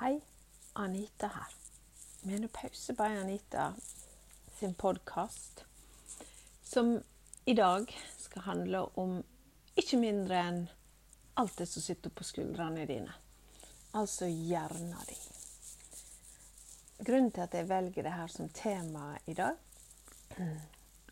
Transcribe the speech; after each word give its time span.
Hei, 0.00 0.20
Anita 0.72 1.26
her. 1.26 1.46
Menopause 2.22 2.92
by 2.92 3.02
Anita 3.02 3.74
sin 4.58 4.74
podkast, 4.74 5.64
som 6.62 7.02
i 7.44 7.54
dag 7.54 7.98
skal 8.18 8.42
handle 8.42 8.82
om 8.94 9.16
ikke 9.74 9.98
mindre 9.98 10.38
enn 10.38 10.60
alt 11.34 11.56
det 11.58 11.66
som 11.66 11.82
sitter 11.82 12.14
på 12.14 12.26
skuldrene 12.28 12.84
dine. 12.86 13.16
Altså 13.98 14.28
hjernen 14.30 14.94
din. 15.08 15.24
Grunnen 17.00 17.32
til 17.34 17.48
at 17.48 17.56
jeg 17.58 17.68
velger 17.72 18.06
det 18.06 18.12
her 18.14 18.30
som 18.30 18.52
tema 18.54 19.16
i 19.26 19.34
dag, 19.34 19.58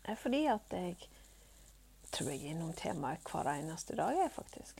er 0.03 0.15
fordi 0.15 0.45
at 0.53 0.77
jeg 0.77 0.95
tror 2.15 2.31
jeg 2.31 2.39
er 2.39 2.55
innom 2.55 2.71
temaet 2.71 3.27
hver 3.27 3.51
eneste 3.51 3.99
dag, 3.99 4.15
jeg 4.15 4.31
faktisk. 4.31 4.79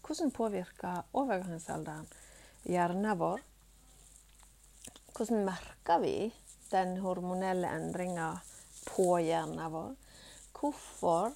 Hvordan 0.00 0.32
påvirker 0.32 1.04
overgangsalderen 1.12 2.08
hjernen 2.62 3.18
vår? 3.18 3.42
Hvordan 5.16 5.44
merker 5.44 5.98
vi 6.02 6.32
den 6.70 6.98
hormonelle 7.02 7.68
endringa 7.74 8.40
på 8.86 9.18
hjernen 9.18 9.72
vår? 9.72 9.94
Hvorfor 10.58 11.32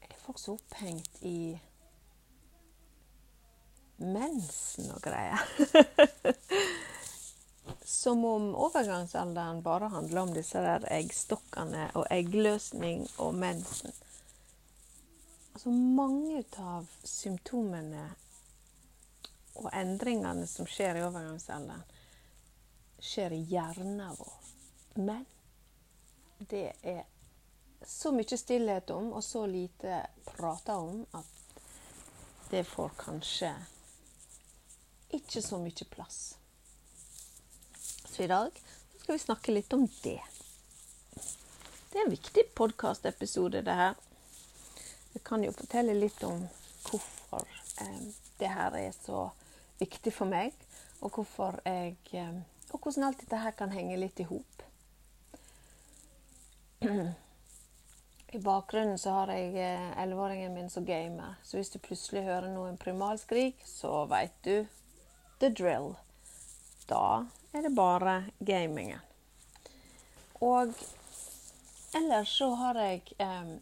er 0.00 0.18
folk 0.24 0.40
så 0.40 0.56
opphengt 0.56 1.22
i 1.24 1.60
mensen 3.96 4.90
og 4.94 5.00
greier? 5.04 5.44
Som 7.84 8.24
om 8.24 8.50
overgangsalderen 8.56 9.62
bare 9.62 9.88
handler 9.92 10.22
om 10.22 10.32
disse 10.36 10.60
der 10.64 10.84
eggstokkene 10.92 11.90
og 11.96 12.06
eggløsning 12.12 13.04
og 13.18 13.34
mensen. 13.34 13.92
Altså 15.58 15.70
mange 15.74 16.44
av 16.62 16.84
symptomene 17.02 18.04
og 19.58 19.64
endringene 19.74 20.44
som 20.46 20.68
skjer 20.70 21.00
i 21.00 21.02
overgangsalderen, 21.02 21.82
skjer 23.02 23.34
i 23.34 23.40
hjernen 23.50 24.04
vår. 24.20 24.36
Men 25.02 25.26
det 26.52 26.62
er 26.86 27.02
så 27.82 28.14
mye 28.14 28.38
stillhet 28.38 28.94
om 28.94 29.10
og 29.10 29.26
så 29.26 29.42
lite 29.50 30.04
prata 30.30 30.78
om 30.78 31.02
at 31.18 31.60
det 32.54 32.62
får 32.70 32.94
kanskje 33.02 33.50
ikke 35.18 35.42
så 35.42 35.58
mye 35.58 35.90
plass. 35.90 36.36
Så 38.06 38.28
i 38.28 38.30
dag 38.30 38.62
skal 39.00 39.16
vi 39.18 39.24
snakke 39.26 39.58
litt 39.58 39.74
om 39.74 39.88
det. 40.04 40.20
Det 41.18 41.98
er 41.98 42.04
en 42.06 42.14
viktig 42.14 42.52
podkastepisode, 42.54 43.66
det 43.66 43.82
her. 43.82 44.04
Jeg 45.18 45.24
kan 45.26 45.42
jo 45.42 45.50
fortelle 45.50 45.96
litt 45.98 46.20
om 46.22 46.44
hvorfor 46.86 47.42
eh, 47.82 48.02
det 48.38 48.50
her 48.54 48.76
er 48.78 48.92
så 48.94 49.24
viktig 49.80 50.12
for 50.14 50.30
meg, 50.30 50.54
og 51.02 51.10
hvorfor 51.16 51.58
jeg 51.66 51.96
eh, 52.14 52.36
Og 52.68 52.78
hvordan 52.84 53.08
alt 53.08 53.18
dette 53.18 53.36
her 53.40 53.50
kan 53.56 53.72
henge 53.72 53.96
litt 53.96 54.20
i 54.20 54.26
hop. 54.28 54.62
I 58.36 58.40
bakgrunnen 58.44 58.98
så 59.00 59.10
har 59.16 59.32
jeg 59.32 59.56
elleveåringen 59.96 60.54
min 60.54 60.70
som 60.70 60.84
gamer, 60.86 61.34
så 61.42 61.56
hvis 61.56 61.72
du 61.72 61.78
plutselig 61.82 62.22
hører 62.28 62.52
noen 62.52 62.76
primalskrik, 62.78 63.64
så 63.66 64.04
veit 64.06 64.36
du 64.44 64.68
the 65.40 65.50
drill. 65.50 65.96
Da 66.86 67.24
er 67.56 67.66
det 67.66 67.74
bare 67.74 68.20
gamingen. 68.38 69.00
Og 70.38 70.76
ellers 71.96 72.36
så 72.38 72.52
har 72.62 72.78
jeg 72.84 73.02
eh, 73.18 73.58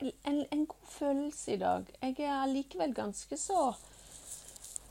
en, 0.00 0.46
en, 0.50 0.66
god 0.66 0.88
følelse 0.88 1.52
i 1.52 1.60
dag. 1.60 1.88
Jeg 2.02 2.18
er 2.26 2.50
likevel 2.50 2.94
ganske 2.96 3.36
så 3.36 3.70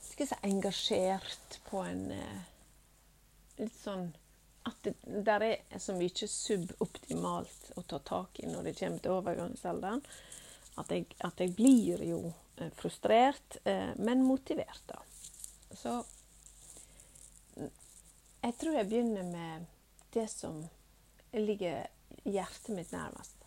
skal 0.09 0.27
jeg 0.31 0.51
engasjert 0.51 1.59
på 1.69 1.83
en 1.87 2.09
eh, 2.11 2.41
litt 3.61 3.77
sånn 3.79 4.09
At 4.67 4.83
det 4.83 4.93
der 5.25 5.45
er 5.47 5.79
så 5.79 5.95
mye 5.95 6.27
suboptimalt 6.27 7.71
å 7.79 7.83
ta 7.87 8.01
tak 8.03 8.41
i 8.43 8.49
når 8.49 8.67
det 8.67 8.75
kommer 8.81 8.99
til 9.03 9.15
overgangsalderen. 9.15 10.03
At 10.79 10.91
at 10.91 11.39
jeg 11.41 11.55
blir 11.55 12.03
jo 12.03 12.19
eh, 12.57 12.69
frustrert, 12.75 13.57
eh, 13.63 13.95
men 13.97 14.25
motivert, 14.27 14.83
da. 14.91 14.99
Så 15.79 15.95
jeg 17.55 18.55
tror 18.59 18.75
jeg 18.75 18.87
begynner 18.91 19.25
med 19.27 19.65
det 20.13 20.27
som 20.31 20.61
ligger 21.33 21.87
hjertet 22.23 22.75
mitt 22.75 22.91
nærmest. 22.91 23.38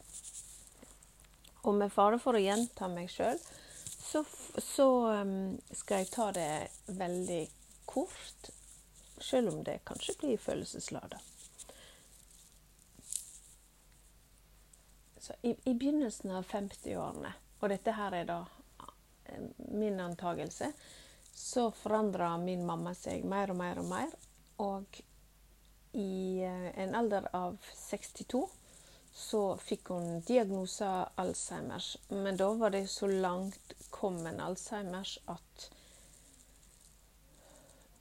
Og 1.62 1.74
med 1.78 1.92
fare 1.94 2.18
for 2.18 2.34
å 2.34 2.42
gjenta 2.42 2.88
meg 2.90 3.10
sjøl, 3.12 3.38
så, 4.02 4.24
så 4.58 4.88
um, 5.22 5.58
skal 5.70 6.02
jeg 6.02 6.10
ta 6.10 6.30
det 6.34 6.48
veldig 6.98 7.42
kort. 7.86 8.50
Sjøl 9.22 9.52
om 9.52 9.60
det 9.66 9.78
kanskje 9.86 10.16
blir 10.20 10.40
følelseslada. 10.42 11.20
I, 15.42 15.54
I, 15.64 15.74
begynnelsen 15.74 16.32
av 16.34 16.48
50-årene, 16.50 17.30
og 17.62 17.70
dette 17.70 17.94
her 17.94 18.14
er 18.18 18.26
da 18.26 18.40
min 19.70 20.00
antakelse, 20.02 20.72
så 21.34 21.68
forandra 21.78 22.34
min 22.42 22.66
mamma 22.66 22.90
seg 22.98 23.22
mer 23.24 23.54
og 23.54 23.60
mer 23.60 23.78
og 23.80 23.86
mer. 23.88 24.10
Og 24.60 24.98
i 25.94 26.42
en 26.42 26.94
alder 26.98 27.30
av 27.36 27.56
62 27.76 28.42
så 29.14 29.56
fikk 29.60 29.92
hun 29.92 30.20
diagnosa 30.26 31.08
Alzheimers. 31.20 31.96
Men 32.08 32.36
da 32.36 32.52
var 32.52 32.70
det 32.70 32.86
så 32.88 33.06
langt 33.06 33.72
kommen 33.90 34.40
Alzheimers 34.40 35.18
at 35.26 35.70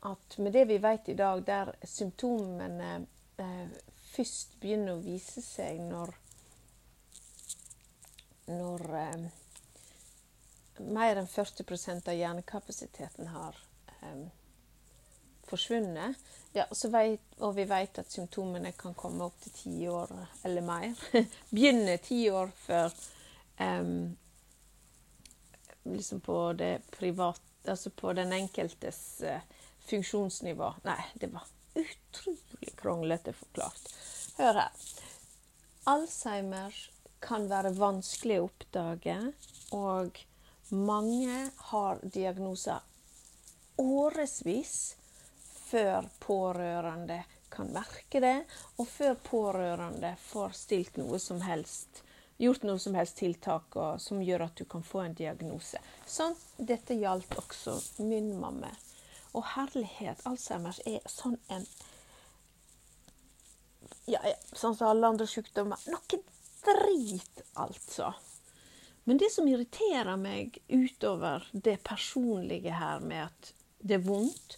at 0.01 0.37
med 0.37 0.53
det 0.53 0.65
vi 0.65 0.77
vet 0.81 1.09
i 1.09 1.13
dag, 1.13 1.43
der 1.45 1.75
symptomene 1.85 3.05
eh, 3.37 3.67
først 4.15 4.55
begynner 4.59 4.95
å 4.95 5.03
vise 5.03 5.43
seg 5.45 5.77
når 5.85 6.15
når 8.49 8.85
eh, 8.97 9.27
mer 10.81 11.21
enn 11.21 11.29
40% 11.29 12.09
av 12.09 12.17
hjernekapasiteten 12.17 13.29
har 13.35 13.59
eh, 13.99 14.23
forsvunnet, 15.45 16.33
ja, 16.53 16.65
vet, 16.91 17.21
og 17.39 17.55
vi 17.55 17.65
vet 17.67 17.99
at 18.01 18.11
symptomene 18.11 18.73
kan 18.77 18.95
komme 18.97 19.27
opp 19.27 19.37
til 19.43 19.53
ti 19.55 19.75
år 19.87 20.11
eller 20.43 20.65
mer. 20.65 21.05
Begynne 21.53 21.97
ti 22.03 22.25
år 22.29 22.51
før 22.65 22.91
um, 23.59 24.17
Liksom 25.83 26.19
på 26.21 26.53
det 26.53 26.75
private 26.93 27.71
Altså 27.71 27.89
på 27.89 28.13
den 28.13 28.33
enkeltes 28.33 29.21
uh, 29.25 29.39
funksjonsnivå. 29.85 30.73
Nei, 30.85 30.99
det 31.13 31.29
var 31.33 31.45
utrolig 31.77 32.73
kronglete 32.77 33.33
forklart. 33.37 33.89
Hør 34.37 34.59
her. 34.63 34.85
Alzheimer 35.91 36.75
kan 37.21 37.45
være 37.49 37.73
vanskelig 37.77 38.39
å 38.41 38.47
oppdage, 38.47 39.17
og 39.77 40.17
mange 40.73 41.37
har 41.69 42.01
diagnoser 42.01 42.81
årevis 43.81 44.75
før 45.71 46.07
pårørende 46.19 47.23
kan 47.51 47.71
merke 47.71 48.19
det, 48.23 48.37
og 48.79 48.87
før 48.87 49.15
pårørende 49.23 50.13
får 50.19 50.55
stilt 50.55 50.97
noe 50.99 51.19
som 51.19 51.41
helst, 51.43 52.03
gjort 52.41 52.63
noe 52.67 52.79
som 52.79 52.95
helst 52.97 53.19
tiltak 53.19 53.75
som 54.01 54.21
gjør 54.23 54.47
at 54.47 54.55
du 54.57 54.65
kan 54.69 54.83
få 54.83 55.03
en 55.05 55.17
diagnose. 55.17 55.79
Sånn, 56.07 56.35
dette 56.57 56.97
gjaldt 56.97 57.35
også 57.37 57.75
min 58.07 58.33
mamma. 58.39 58.71
Og 59.37 59.45
herlighet, 59.53 60.23
Alzheimers 60.27 60.81
er 60.87 60.99
sånn 61.07 61.39
en 61.47 61.67
Ja, 64.09 64.19
sånn 64.57 64.73
som 64.75 64.89
alle 64.89 65.07
andre 65.07 65.27
sykdommer. 65.29 65.79
Noe 65.91 66.19
drit, 66.65 67.43
altså. 67.53 68.09
Men 69.05 69.19
det 69.21 69.29
som 69.31 69.47
irriterer 69.47 70.17
meg 70.19 70.57
utover 70.67 71.45
det 71.53 71.77
personlige 71.85 72.73
her 72.75 72.99
med 73.05 73.29
at 73.29 73.53
det 73.79 73.97
er 73.97 74.03
vondt, 74.05 74.57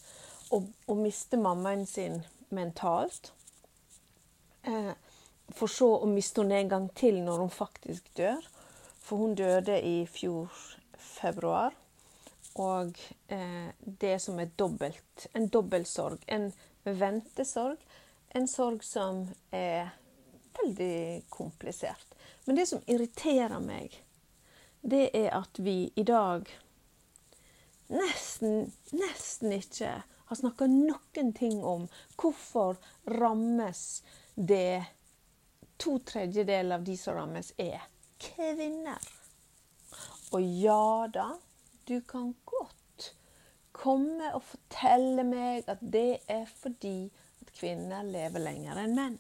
å, 0.54 0.62
å 0.62 0.96
miste 0.98 1.40
mammaen 1.40 1.86
sin 1.90 2.22
mentalt. 2.54 3.32
Eh, 4.64 4.94
for 5.54 5.72
så 5.72 5.90
å 6.00 6.10
miste 6.10 6.42
henne 6.42 6.62
en 6.62 6.72
gang 6.72 6.90
til 6.98 7.20
når 7.24 7.46
hun 7.46 7.54
faktisk 7.54 8.12
dør. 8.18 8.46
For 9.04 9.20
hun 9.20 9.36
døde 9.36 9.80
i 9.84 10.04
fjor 10.10 10.52
februar. 10.98 11.76
Og 12.62 13.00
eh, 13.34 13.74
det 13.80 14.16
som 14.22 14.40
er 14.40 14.54
dobbelt, 14.60 15.28
en 15.34 15.50
dobbeltsorg. 15.50 16.24
En 16.28 16.52
ventesorg. 16.84 17.82
En 18.34 18.48
sorg 18.50 18.86
som 18.86 19.28
er 19.52 19.92
veldig 20.58 21.24
komplisert. 21.34 22.16
Men 22.46 22.58
det 22.58 22.68
som 22.70 22.82
irriterer 22.88 23.62
meg, 23.64 23.94
det 24.82 25.10
er 25.16 25.30
at 25.38 25.60
vi 25.64 25.92
i 25.96 26.04
dag 26.04 26.50
nesten, 27.94 28.74
nesten 28.92 29.54
ikke 29.56 30.02
har 30.34 30.42
snakka 30.42 30.68
noen 30.72 31.32
ting 31.38 31.64
om 31.64 31.88
hvorfor 32.18 32.82
rammes 33.22 34.04
det 34.36 34.84
To 35.84 36.00
tredjedeler 36.00 36.76
av 36.76 36.84
de 36.84 36.94
som 36.98 37.16
rammes, 37.18 37.54
er 37.58 37.82
kvinner. 38.22 39.02
Og 40.32 40.42
ja 40.42 41.08
da, 41.12 41.26
du 41.84 42.02
kan 42.08 42.30
godt 42.46 43.10
komme 43.76 44.30
og 44.38 44.46
fortelle 44.48 45.26
meg 45.28 45.68
at 45.68 45.82
det 45.82 46.22
er 46.32 46.46
fordi 46.48 47.10
at 47.44 47.52
kvinner 47.58 48.06
lever 48.08 48.46
lenger 48.46 48.80
enn 48.86 48.96
menn. 48.96 49.20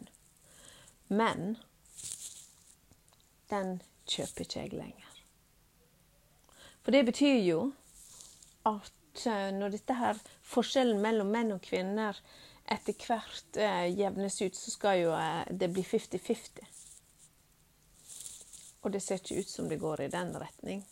Men 1.11 1.55
den 3.51 3.79
kjøper 4.07 4.45
ikke 4.45 4.63
jeg 4.63 4.73
lenger. 4.77 5.09
For 6.83 6.95
det 6.95 7.05
betyr 7.11 7.39
jo 7.43 7.59
at 8.69 9.02
eh, 9.25 9.49
når 9.55 9.75
dette 9.77 9.97
her 9.97 10.19
forskjellen 10.53 11.01
mellom 11.01 11.31
menn 11.33 11.53
og 11.55 11.61
kvinner 11.65 12.17
etter 12.71 12.95
hvert 13.05 13.59
eh, 13.59 13.89
jevnes 13.91 14.39
ut, 14.41 14.55
så 14.55 14.71
skal 14.71 15.01
jo 15.01 15.13
eh, 15.17 15.43
det 15.51 15.69
bli 15.73 15.83
50-50. 15.85 16.71
Og 18.83 18.91
det 18.91 19.03
ser 19.03 19.21
ikke 19.21 19.39
ut 19.39 19.49
som 19.49 19.69
det 19.71 19.79
går 19.81 20.05
i 20.05 20.11
den 20.11 20.33
retning. 20.35 20.83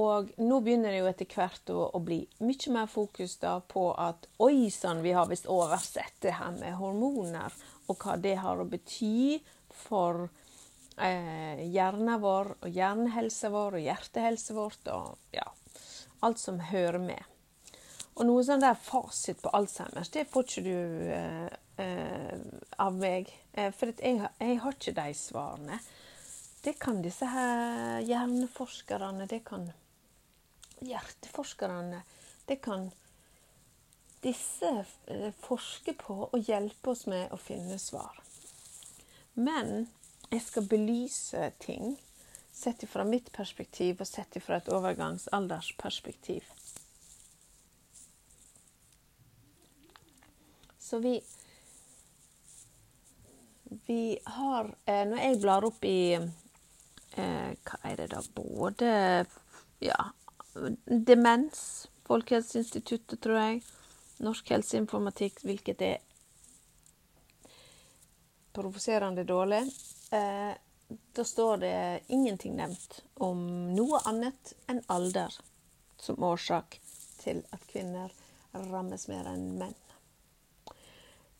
Og 0.00 0.30
nå 0.40 0.60
begynner 0.64 0.94
det 0.94 1.00
jo 1.02 1.08
etter 1.10 1.28
hvert 1.28 1.72
å, 1.74 1.80
å 1.96 2.00
bli 2.04 2.22
mye 2.40 2.72
mer 2.72 2.88
fokus 2.88 3.36
da 3.42 3.58
på 3.60 3.90
at 4.00 4.28
oi 4.40 4.70
sann, 4.72 5.02
vi 5.04 5.12
har 5.16 5.28
visst 5.28 5.48
oversett 5.50 6.16
det 6.24 6.36
her 6.38 6.54
med 6.56 6.78
hormoner, 6.78 7.52
og 7.90 7.98
hva 8.00 8.16
det 8.16 8.36
har 8.40 8.60
å 8.60 8.68
bety 8.68 9.40
for 9.82 10.28
eh, 10.96 11.60
hjernen 11.68 12.20
vår, 12.22 12.54
og 12.62 12.78
hjernehelsa 12.78 13.50
vår, 13.52 13.76
og 13.76 13.88
hjertehelsa 13.90 14.56
vårt, 14.56 14.92
og 14.94 15.36
ja, 15.36 15.44
alt 16.26 16.38
som 16.38 16.60
hører 16.70 17.00
med. 17.02 17.22
Og 18.18 18.26
noe 18.28 18.42
sånn 18.44 18.62
der 18.62 18.76
fasit 18.76 19.40
på 19.40 19.52
Alzheimers, 19.56 20.10
det 20.12 20.26
får 20.28 20.46
ikke 20.46 20.64
du 20.66 21.10
eh, 21.14 21.50
eh, 21.80 22.38
av 22.82 22.96
meg. 23.00 23.30
Eh, 23.52 23.70
for 23.72 23.92
jeg, 23.94 24.20
jeg, 24.26 24.58
har 24.60 24.76
ikke 24.76 24.96
de 24.98 25.14
svarene. 25.16 25.78
Det 26.60 26.74
kan 26.82 27.00
disse 27.00 27.28
her 27.30 28.02
hjerneforskerne, 28.04 29.28
det 29.30 29.44
kan 29.46 29.70
hjerteforskerne 30.80 32.02
Det 32.48 32.56
kan 32.64 32.90
disse 34.24 34.70
eh, 35.06 35.32
forske 35.40 35.94
på 35.96 36.16
og 36.26 36.48
hjelpe 36.48 36.92
oss 36.92 37.06
med 37.08 37.32
å 37.32 37.38
finne 37.40 37.78
svar. 37.80 38.18
Men 39.38 39.86
jeg 40.28 40.42
skal 40.44 40.66
belyse 40.68 41.52
ting 41.62 41.94
sett 42.60 42.84
fra 42.88 43.04
mitt 43.08 43.32
perspektiv 43.32 44.02
og 44.02 44.08
sett 44.08 44.36
fra 44.44 44.60
et 44.60 44.68
overgangsaldersperspektiv. 44.68 46.44
Så 50.78 50.98
vi 50.98 51.20
Vi 53.86 54.18
har 54.24 54.74
eh, 54.86 55.04
Når 55.06 55.18
jeg 55.18 55.40
blar 55.40 55.64
opp 55.64 55.84
i 55.86 56.14
eh, 56.14 57.50
Hva 57.64 57.78
er 57.86 57.96
det 58.00 58.08
da? 58.10 58.22
Både 58.34 58.88
ja, 59.80 60.10
demens, 60.84 61.88
Folkehelseinstituttet, 62.04 63.20
tror 63.22 63.38
jeg. 63.38 63.60
Norsk 64.20 64.50
helseinformatikk, 64.50 65.38
hvilket 65.46 65.84
er 65.86 66.02
provoserende 68.52 69.24
dårlig. 69.24 69.62
Eh, 70.12 70.52
da 71.16 71.24
står 71.24 71.56
det 71.62 72.00
ingenting 72.08 72.56
nevnt 72.58 73.00
om 73.14 73.40
noe 73.74 74.00
annet 74.08 74.54
enn 74.70 74.82
alder 74.86 75.34
som 76.00 76.22
årsak 76.24 76.80
til 77.20 77.42
at 77.54 77.66
kvinner 77.70 78.12
rammes 78.52 79.06
mer 79.10 79.28
enn 79.30 79.52
menn. 79.60 79.76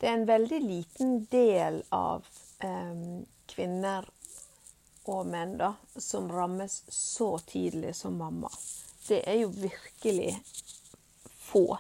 Det 0.01 0.09
er 0.09 0.17
en 0.19 0.29
veldig 0.29 0.61
liten 0.65 1.17
del 1.33 1.83
av 1.95 2.29
eh, 2.65 3.03
kvinner 3.51 4.07
og 5.11 5.27
menn 5.27 5.57
da, 5.61 5.75
som 5.97 6.31
rammes 6.33 6.83
så 6.89 7.35
tidlig 7.51 7.97
som 7.99 8.17
mamma 8.21 8.53
det 9.11 9.23
er 9.27 9.41
jo 9.43 9.49
virkelig 9.49 10.43
få. 11.23 11.79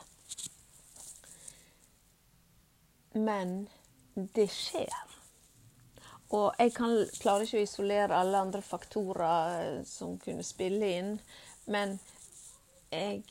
Men 3.12 3.68
det 4.14 4.48
skjer. 4.50 5.09
Og 6.30 6.54
jeg 6.58 6.74
kan, 6.76 6.94
klarer 7.18 7.46
ikke 7.46 7.58
å 7.58 7.66
isolere 7.66 8.18
alle 8.20 8.44
andre 8.46 8.62
faktorer 8.62 9.54
eh, 9.64 9.80
som 9.88 10.18
kunne 10.22 10.46
spille 10.46 10.90
inn, 11.00 11.16
men 11.66 11.96
jeg 12.90 13.24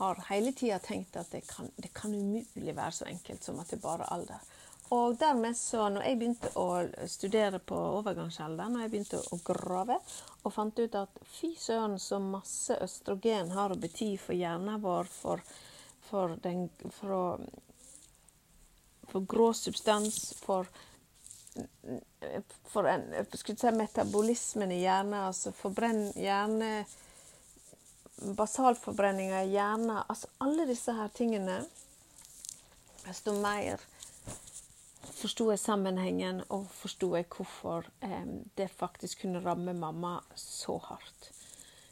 har 0.00 0.24
hele 0.30 0.52
tida 0.56 0.78
tenkt 0.82 1.16
at 1.20 1.30
det 1.30 1.44
kan, 1.46 1.68
det 1.76 1.92
kan 1.94 2.14
umulig 2.14 2.74
være 2.74 2.96
så 2.96 3.06
enkelt 3.10 3.44
som 3.44 3.58
at 3.60 3.70
det 3.70 3.82
bare 3.82 4.06
er 4.06 4.14
alder. 4.16 4.50
Og 4.90 5.14
dermed 5.20 5.54
så, 5.54 5.84
når 5.92 6.02
jeg 6.02 6.18
begynte 6.18 6.50
å 6.58 6.66
studere 7.06 7.60
på 7.62 7.76
overgangsalderen, 8.00 8.72
når 8.74 8.82
jeg 8.82 8.92
begynte 8.94 9.20
å 9.22 9.38
grave, 9.46 10.00
og 10.42 10.54
fant 10.54 10.80
ut 10.82 10.96
at 10.98 11.20
fy 11.36 11.52
søren 11.54 11.94
så 12.02 12.18
masse 12.18 12.74
østrogen 12.82 13.52
har 13.54 13.70
å 13.70 13.78
bety 13.78 14.16
for 14.18 14.34
hjernen 14.34 14.82
vår, 14.82 15.06
for, 15.14 15.44
for, 16.08 16.34
den, 16.42 16.66
for, 16.96 17.38
for 19.10 19.26
grå 19.26 19.50
substans, 19.56 20.32
for, 20.40 20.68
for 22.70 22.88
en, 22.88 23.06
si, 23.34 23.70
metabolismen 23.76 24.72
i 24.72 24.82
hjernen, 24.84 25.18
altså 25.26 25.52
forbrenn 25.56 26.10
hjerne 26.16 26.72
Basalforbrenninga 28.36 29.42
i 29.46 29.54
hjernen, 29.54 30.02
altså 30.06 30.28
alle 30.44 30.66
disse 30.68 30.92
her 30.92 31.08
tingene 31.16 31.62
Desto 33.00 33.32
mer 33.32 33.80
forsto 35.20 35.50
jeg 35.50 35.60
sammenhengen, 35.60 36.42
og 36.48 36.66
forsto 36.72 37.14
jeg 37.16 37.26
hvorfor 37.32 37.88
eh, 38.04 38.26
det 38.56 38.70
faktisk 38.70 39.24
kunne 39.24 39.42
ramme 39.44 39.74
mamma 39.76 40.18
så 40.36 40.78
hardt. 40.84 41.30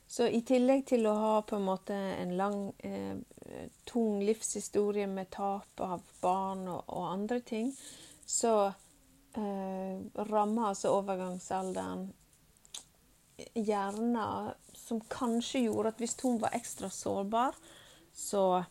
Så 0.08 0.28
i 0.32 0.40
tillegg 0.46 0.86
til 0.88 1.06
å 1.06 1.14
ha 1.20 1.32
på 1.44 1.58
en 1.58 1.66
måte 1.66 1.94
en 1.94 2.36
lang, 2.36 2.60
eh, 2.78 3.16
tung 3.84 4.22
livshistorie 4.24 5.06
med 5.06 5.30
tap 5.30 5.80
av 5.84 6.04
barn 6.22 6.64
og, 6.68 6.84
og 6.86 7.10
andre 7.10 7.40
ting, 7.40 7.74
så 8.26 8.54
eh, 9.36 9.98
rammer 10.30 10.70
altså 10.70 10.94
overgangsalderen 10.96 12.08
hjernen 13.54 14.52
som 14.74 15.00
kanskje 15.00 15.66
gjorde 15.66 15.92
at 15.92 16.00
hvis 16.02 16.16
hun 16.22 16.40
var 16.40 16.56
ekstra 16.56 16.90
sårbar, 16.90 17.54
så 18.14 18.64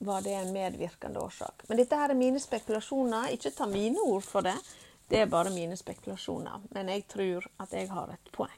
var 0.00 0.22
det 0.24 0.34
en 0.34 0.52
medvirkende 0.52 1.20
årsak. 1.20 1.66
Men 1.68 1.76
dette 1.76 1.96
her 1.96 2.10
er 2.10 2.18
mine 2.18 2.40
spekulasjoner. 2.40 3.34
Ikke 3.36 3.52
ta 3.52 3.68
mine 3.68 4.00
ord 4.00 4.24
for 4.24 4.46
det. 4.46 4.56
Det 5.10 5.20
er 5.20 5.28
bare 5.28 5.52
mine 5.52 5.76
spekulasjoner. 5.76 6.64
Men 6.72 6.88
jeg 6.88 7.04
tror 7.10 7.46
at 7.60 7.74
jeg 7.76 7.90
har 7.92 8.14
et 8.14 8.32
poeng. 8.32 8.56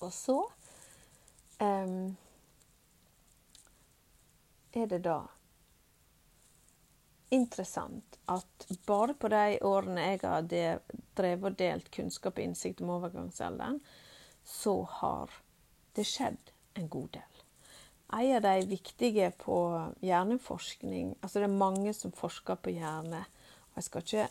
Og 0.00 0.12
så 0.14 0.36
um, 1.58 2.16
er 4.72 4.86
det 4.86 5.00
da 5.06 5.18
interessant 7.34 8.20
at 8.30 8.68
bare 8.88 9.16
på 9.18 9.28
de 9.32 9.58
årene 9.66 10.06
jeg 10.06 10.22
har 10.22 10.46
drevet 10.48 11.50
og 11.50 11.58
delt 11.58 11.90
kunnskap 11.92 12.38
og 12.38 12.46
innsikt 12.46 12.80
om 12.84 12.94
overgangsalderen, 12.96 13.82
så 14.44 14.80
har 15.00 15.34
det 15.98 16.06
skjedd 16.08 16.54
en 16.78 16.88
god 16.88 17.12
del 17.18 17.44
en 18.12 18.36
av 18.36 18.42
de 18.42 18.66
viktige 18.66 19.30
på 19.30 19.56
hjerneforskning 20.00 21.14
Altså 21.20 21.40
det 21.40 21.48
er 21.48 21.60
mange 21.60 21.92
som 21.94 22.12
forsker 22.12 22.56
på 22.56 22.72
hjerne. 22.72 23.24
og 23.24 23.76
Jeg 23.76 23.84
skal 23.84 24.04
ikke 24.04 24.28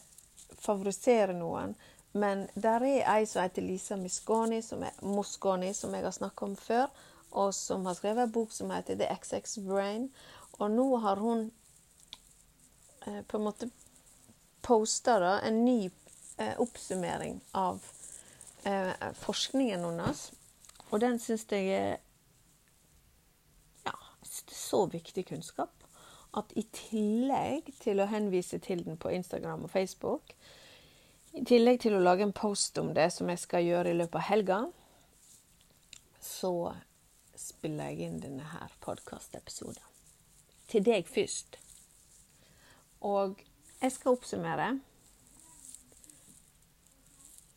favorisere 0.57 1.35
noen, 1.37 1.75
men 2.19 2.47
der 2.55 2.83
er 2.85 3.05
ei 3.15 3.25
som 3.25 3.43
heter 3.43 3.65
Lisa 3.65 3.97
Mosconi, 3.97 4.61
som, 4.63 4.83
som 5.73 5.93
jeg 5.95 6.03
har 6.03 6.15
snakka 6.15 6.45
om 6.45 6.55
før, 6.55 6.87
og 7.31 7.53
som 7.55 7.85
har 7.85 7.97
skrevet 7.97 8.23
en 8.23 8.31
bok 8.31 8.51
som 8.51 8.71
heter 8.71 8.97
The 8.99 9.09
XX 9.13 9.57
Brain. 9.67 10.09
Og 10.59 10.71
nå 10.71 10.87
har 11.03 11.21
hun 11.21 11.51
eh, 13.05 13.21
på 13.27 13.37
en 13.37 13.43
måte 13.43 13.69
posta 14.65 15.39
en 15.39 15.65
ny 15.65 15.89
eh, 16.37 16.55
oppsummering 16.59 17.41
av 17.51 17.83
eh, 18.63 19.11
forskningen 19.21 19.85
hennes. 19.85 20.31
Og 20.89 21.01
den 21.03 21.19
syns 21.19 21.45
jeg 21.51 21.67
er 21.73 21.97
så 24.51 24.85
viktig 24.85 25.25
kunnskap 25.27 25.73
at 26.37 26.51
i 26.59 26.63
tillegg 26.75 27.71
til 27.81 28.01
å 28.01 28.09
henvise 28.11 28.59
til 28.63 28.83
den 28.85 28.99
på 28.99 29.11
Instagram 29.15 29.65
og 29.65 29.71
Facebook, 29.71 30.35
i 31.33 31.43
tillegg 31.45 31.81
til 31.83 31.97
å 31.97 32.03
lage 32.03 32.25
en 32.25 32.33
post 32.35 32.77
om 32.81 32.93
det, 32.95 33.09
som 33.13 33.29
jeg 33.29 33.41
skal 33.41 33.65
gjøre 33.65 33.91
i 33.91 33.97
løpet 33.97 34.19
av 34.19 34.27
helga, 34.29 34.59
så 36.23 36.53
spiller 37.37 37.91
jeg 37.91 38.07
inn 38.07 38.21
denne 38.21 38.47
her 38.53 38.73
podkastepisoden. 38.83 39.83
Til 40.67 40.83
deg 40.83 41.07
først. 41.07 41.59
Og 43.07 43.39
jeg 43.79 43.93
skal 43.93 44.17
oppsummere. 44.17 44.71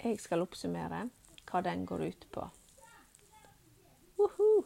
Jeg 0.00 0.20
skal 0.20 0.44
oppsummere 0.44 1.06
hva 1.50 1.62
den 1.66 1.86
går 1.88 2.04
ut 2.12 2.26
på. 2.32 2.44
Woohoo! 4.20 4.62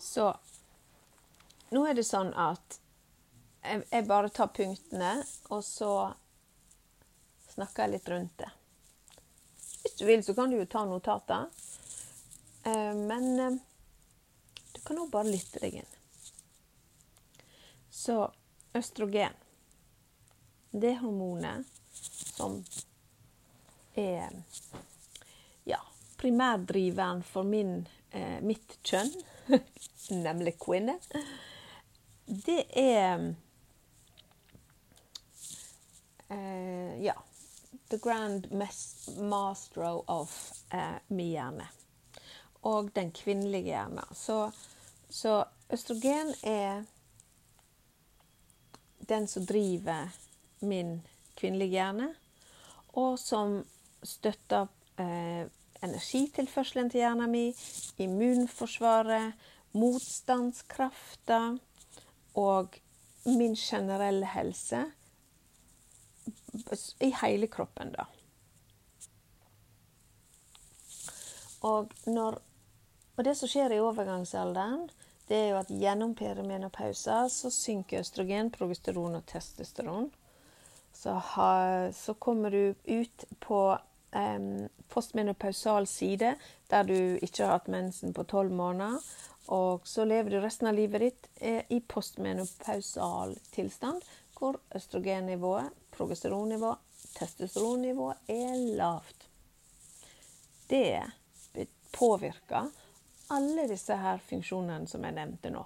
Så 0.00 0.30
nå 1.74 1.86
er 1.86 1.98
det 1.98 2.06
sånn 2.06 2.32
at 2.38 2.78
jeg, 3.66 3.82
jeg 3.90 4.06
bare 4.06 4.30
tar 4.30 4.52
punktene, 4.54 5.16
og 5.50 5.64
så 5.66 5.92
snakker 7.56 7.86
jeg 7.86 7.96
litt 7.96 8.10
rundt 8.12 8.38
det. 8.42 8.50
Hvis 9.82 9.96
du 9.98 10.04
vil, 10.06 10.22
så 10.24 10.34
kan 10.34 10.50
du 10.50 10.58
jo 10.58 10.66
ta 10.70 10.84
notater. 10.86 11.46
Eh, 12.66 12.94
men 12.94 13.26
eh, 13.40 13.58
du 14.72 14.80
kan 14.84 14.98
òg 15.02 15.10
bare 15.12 15.30
lytte 15.30 15.62
deg 15.62 15.80
inn. 15.80 15.92
Så 17.90 18.18
østrogen, 18.76 19.32
det 20.70 20.98
hormonet 21.00 21.64
som 22.36 22.58
er 23.96 24.34
ja, 25.64 25.80
primærdriveren 26.20 27.22
for 27.24 27.48
min, 27.48 27.86
eh, 28.10 28.36
mitt 28.44 28.76
kjønn, 28.84 29.14
nemlig 30.26 30.58
kvinne, 30.60 30.98
det 32.26 32.64
er 32.76 33.34
eh, 36.30 37.02
Ja. 37.04 37.14
The 37.88 37.98
grand 37.98 38.52
master 39.18 40.10
of 40.10 40.52
eh, 40.72 40.98
min 41.08 41.30
hjerne. 41.30 41.68
Og 42.62 42.90
den 42.96 43.12
kvinnelige 43.12 43.62
hjerne. 43.62 44.02
Så, 44.12 44.50
så 45.10 45.44
østrogen 45.70 46.34
er 46.42 46.82
den 49.08 49.28
som 49.28 49.46
driver 49.46 50.08
min 50.60 51.02
kvinnelige 51.36 51.70
hjerne, 51.70 52.08
og 52.88 53.18
som 53.18 53.60
støtter 54.02 54.66
eh, 54.98 55.46
energitilførselen 55.82 56.90
til 56.90 57.04
hjernen 57.04 57.30
min, 57.30 57.54
immunforsvaret, 57.98 59.32
motstandskrafta 59.72 61.40
og 62.36 62.76
min 63.26 63.56
generelle 63.58 64.26
helse 64.26 64.84
i 67.00 67.10
hele 67.22 67.48
kroppen, 67.50 67.92
da. 67.96 68.06
Og, 71.66 71.90
når, 72.06 72.38
og 73.16 73.24
det 73.24 73.34
som 73.38 73.50
skjer 73.50 73.74
i 73.74 73.80
overgangsalderen, 73.82 74.86
det 75.26 75.36
er 75.36 75.48
jo 75.50 75.58
at 75.58 75.72
gjennom 75.72 76.14
perimenopausa 76.14 77.24
så 77.32 77.50
synker 77.50 78.04
østrogen, 78.04 78.52
progesteron 78.54 79.18
og 79.18 79.26
testosteron. 79.26 80.10
Så, 80.94 81.16
ha, 81.32 81.90
så 81.92 82.14
kommer 82.14 82.54
du 82.54 82.74
ut 82.86 83.24
på 83.42 83.60
um, 84.16 84.68
postmenopausal 84.88 85.86
side, 85.86 86.34
der 86.70 86.88
du 86.88 86.96
ikke 87.22 87.44
har 87.44 87.58
hatt 87.58 87.68
mensen 87.72 88.14
på 88.16 88.24
tolv 88.24 88.52
måneder. 88.52 89.02
Og 89.52 89.86
så 89.86 90.04
lever 90.04 90.30
du 90.30 90.40
resten 90.42 90.66
av 90.66 90.74
livet 90.74 91.04
ditt 91.04 91.28
eh, 91.36 91.62
i 91.70 91.78
postmenopausal 91.80 93.36
tilstand, 93.54 94.02
hvor 94.34 94.58
østrogennivået 94.74 95.70
progesteronnivå, 95.94 96.72
testosteronnivået 97.14 98.32
er 98.32 98.56
lavt. 98.76 99.28
Det 100.66 101.04
påvirker 101.96 102.66
alle 103.32 103.66
disse 103.70 103.96
her 103.98 104.20
funksjonene 104.22 104.88
som 104.90 105.04
jeg 105.06 105.16
nevnte 105.16 105.50
nå. 105.54 105.62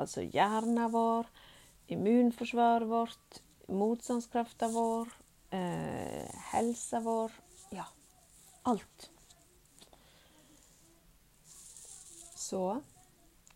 Altså 0.00 0.24
hjernen 0.24 0.92
vår, 0.92 1.28
immunforsvaret 1.92 2.88
vårt, 2.88 3.40
motstandskraften 3.68 4.72
vår, 4.74 5.08
eh, 5.52 6.28
helsa 6.52 7.00
vår 7.04 7.32
alt. 8.62 9.10
Så 12.36 12.82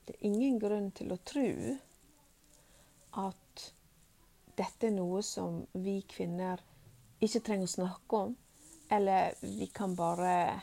det 0.05 0.15
er 0.15 0.27
ingen 0.29 0.59
grunn 0.63 0.91
til 0.97 1.13
å 1.13 1.19
tro 1.27 1.49
at 3.27 3.67
dette 4.57 4.89
er 4.89 4.95
noe 4.95 5.21
som 5.27 5.61
vi 5.75 5.99
kvinner 6.09 6.63
ikke 7.21 7.43
trenger 7.45 7.69
å 7.69 7.75
snakke 7.75 8.23
om. 8.29 8.35
Eller 8.93 9.35
vi 9.41 9.67
kan 9.75 9.97
bare 9.99 10.63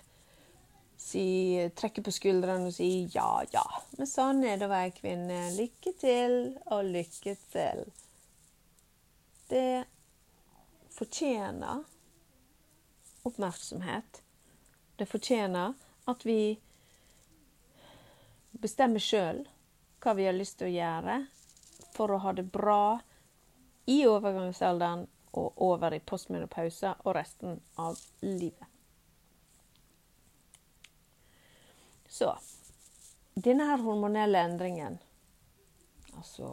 si, 0.97 1.59
trekke 1.75 2.03
på 2.05 2.13
skuldrene 2.15 2.69
og 2.71 2.75
si 2.75 3.05
ja, 3.13 3.43
ja. 3.51 3.65
Men 3.97 4.09
sånn 4.09 4.43
er 4.47 4.57
det 4.57 4.69
å 4.69 4.73
være 4.73 4.95
kvinne. 4.97 5.39
Lykke 5.57 5.93
til 5.99 6.37
og 6.71 6.89
lykke 6.93 7.35
til. 7.53 7.83
Det 9.51 9.83
fortjener 10.93 11.83
oppmerksomhet. 13.27 14.22
Det 14.95 15.05
fortjener 15.09 15.73
at 16.05 16.25
vi 16.25 16.59
bestemmer 18.51 19.01
sjøl 19.01 19.43
hva 20.03 20.13
vi 20.17 20.27
har 20.27 20.35
lyst 20.35 20.59
til 20.59 20.69
å 20.69 20.75
gjøre 20.75 21.17
for 21.95 22.11
å 22.13 22.21
ha 22.25 22.33
det 22.35 22.45
bra 22.53 22.99
i 23.89 24.03
overgangsalderen 24.07 25.07
og 25.33 25.63
over 25.65 25.95
i 25.95 25.99
postmenopause 25.99 26.93
og 27.03 27.15
resten 27.17 27.57
av 27.81 27.97
livet. 28.21 28.69
Så 32.13 32.29
denne 33.33 33.65
her 33.65 33.81
hormonelle 33.81 34.43
endringen 34.45 34.99
Altså 36.13 36.49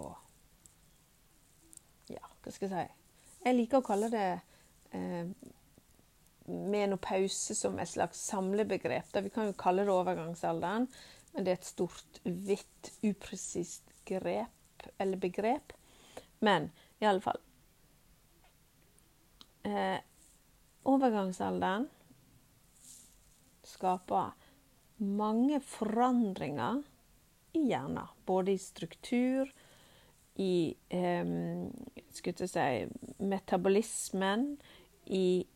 Ja, 2.09 2.23
hva 2.41 2.53
skal 2.55 2.71
jeg 2.71 2.89
si 2.89 3.45
Jeg 3.45 3.59
liker 3.59 3.83
å 3.83 3.85
kalle 3.85 4.09
det 4.15 4.29
eh, 4.97 5.29
menopause 6.47 7.55
som 7.55 7.79
et 7.79 7.89
slags 7.89 8.21
samlebegrep. 8.31 9.13
Da 9.13 9.23
vi 9.25 9.31
kan 9.31 9.51
jo 9.51 9.57
kalle 9.59 9.85
det 9.87 9.95
overgangsalderen, 9.95 10.89
men 11.33 11.47
det 11.47 11.53
er 11.53 11.61
et 11.61 11.69
stort, 11.69 12.21
hvitt, 12.25 12.93
upresist 13.07 13.93
grep 14.09 14.87
eller 14.99 15.21
begrep. 15.21 15.73
Men 16.41 16.71
i 16.99 17.07
alle 17.07 17.23
fall. 17.25 17.41
Eh, 19.63 19.99
overgangsalderen 20.89 21.89
skaper 23.69 24.33
mange 25.01 25.61
forandringer 25.65 26.83
i 27.57 27.67
hjernen. 27.71 28.09
Både 28.27 28.55
i 28.57 28.61
struktur, 28.61 29.53
i 30.41 30.75
eh, 30.89 31.33
si, 32.13 32.67
metabolismen, 33.19 34.55
i 35.07 35.47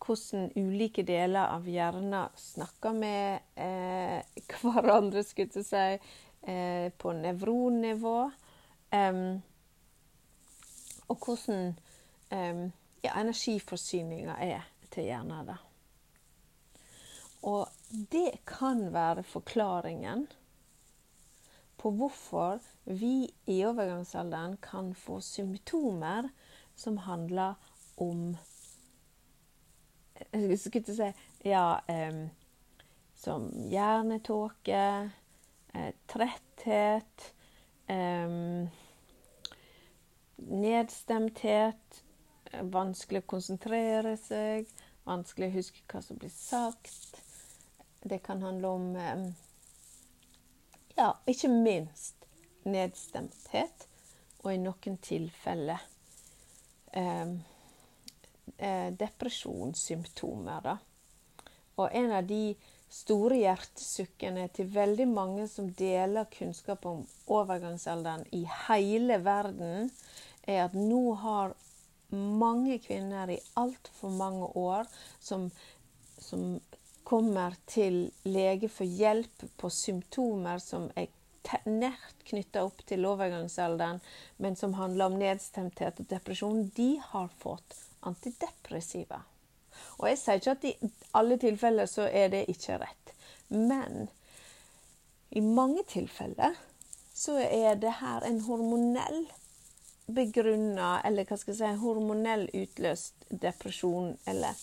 hvordan 0.00 0.50
ulike 0.56 1.04
deler 1.06 1.52
av 1.52 1.68
hjernen 1.68 2.32
snakker 2.36 2.96
med 2.96 3.40
eh, 3.54 4.20
hverandre, 4.62 5.22
skulle 5.26 5.60
jeg 5.60 5.66
si, 5.68 6.12
eh, 6.48 6.88
på 6.96 7.14
nevronnivå. 7.16 8.18
Um, 8.90 9.40
og 11.10 11.26
hvordan 11.26 11.74
um, 12.32 12.62
ja, 13.04 13.14
energiforsyninga 13.20 14.36
er 14.42 14.66
til 14.90 15.06
hjernen. 15.10 15.46
Da. 15.46 15.58
Og 17.46 17.68
det 18.12 18.42
kan 18.48 18.88
være 18.94 19.22
forklaringen 19.26 20.26
på 21.80 21.90
hvorfor 21.96 22.60
vi 22.84 23.30
i 23.48 23.62
overgangsalderen 23.64 24.58
kan 24.62 24.92
få 24.94 25.20
symptomer 25.24 26.28
som 26.76 26.98
handler 27.06 27.54
om 27.96 28.36
Jeg 30.32 30.58
skulle 30.58 30.82
ikke 30.82 30.94
si 30.94 31.12
Ja, 31.48 31.80
um, 31.88 32.30
som 33.16 33.48
hjernetåke, 33.68 35.10
eh, 35.74 35.90
tretthet 36.08 37.34
um, 37.88 38.68
nedstemthet, 40.36 42.00
vanskelig 42.72 43.22
å 43.22 43.28
konsentrere 43.34 44.14
seg, 44.20 44.70
vanskelig 45.08 45.50
å 45.50 45.56
huske 45.58 45.84
hva 45.90 46.00
som 46.04 46.18
blir 46.20 46.32
sagt. 46.32 47.20
Det 48.00 48.22
kan 48.24 48.42
handle 48.42 48.68
om 48.68 48.88
Ja, 50.96 51.12
ikke 51.28 51.48
minst 51.52 52.26
nedstemthet, 52.64 53.86
og 54.40 54.52
i 54.54 54.60
noen 54.60 54.96
tilfeller 55.04 55.80
eh, 58.60 58.90
depresjonssymptomer. 59.00 60.60
Da. 60.68 60.76
Og 61.80 61.88
en 61.96 62.12
av 62.12 62.28
de 62.28 62.54
store 62.90 63.38
hjertesukkene 63.38 64.48
til 64.54 64.70
veldig 64.74 65.06
mange 65.10 65.46
som 65.48 65.70
deler 65.78 66.28
kunnskap 66.34 66.86
om 66.90 67.04
overgangsalderen 67.30 68.26
i 68.34 68.42
hele 68.66 69.20
verden, 69.24 69.90
er 70.42 70.64
at 70.66 70.74
nå 70.74 71.02
har 71.22 71.54
mange 72.10 72.80
kvinner 72.82 73.30
i 73.30 73.38
altfor 73.60 74.10
mange 74.10 74.48
år 74.58 74.88
som, 75.22 75.46
som 76.18 76.58
kommer 77.06 77.54
til 77.70 78.08
lege 78.26 78.68
for 78.70 78.86
hjelp 78.86 79.46
på 79.58 79.70
symptomer 79.70 80.58
som 80.62 80.88
er 80.98 81.10
nært 81.66 82.24
knytta 82.28 82.62
opp 82.66 82.82
til 82.86 83.06
overgangsalderen, 83.08 84.00
men 84.38 84.58
som 84.58 84.76
handler 84.78 85.10
om 85.10 85.18
nedstemthet 85.18 86.02
og 86.02 86.10
depresjon, 86.10 86.66
de 86.76 86.92
har 87.12 87.30
fått 87.40 87.78
antidepressiva. 88.06 89.22
Og 89.98 90.08
jeg 90.08 90.18
sier 90.20 90.36
ikke 90.40 90.56
at 90.56 90.64
i 90.68 90.72
alle 91.18 91.36
tilfeller 91.40 91.86
så 91.90 92.02
er 92.08 92.28
det 92.32 92.50
ikke 92.52 92.78
rett. 92.82 93.06
Men 93.48 94.08
i 95.30 95.40
mange 95.40 95.82
tilfeller 95.88 96.54
så 97.14 97.38
er 97.38 97.74
det 97.80 97.92
her 98.00 98.20
en 98.26 98.40
hormonell 98.46 99.26
begrunna, 100.10 101.00
eller 101.06 101.24
hva 101.28 101.36
skal 101.38 101.54
jeg 101.54 101.60
si, 101.60 101.82
hormonell 101.82 102.48
utløst 102.56 103.14
depresjon 103.30 104.16
eller, 104.30 104.54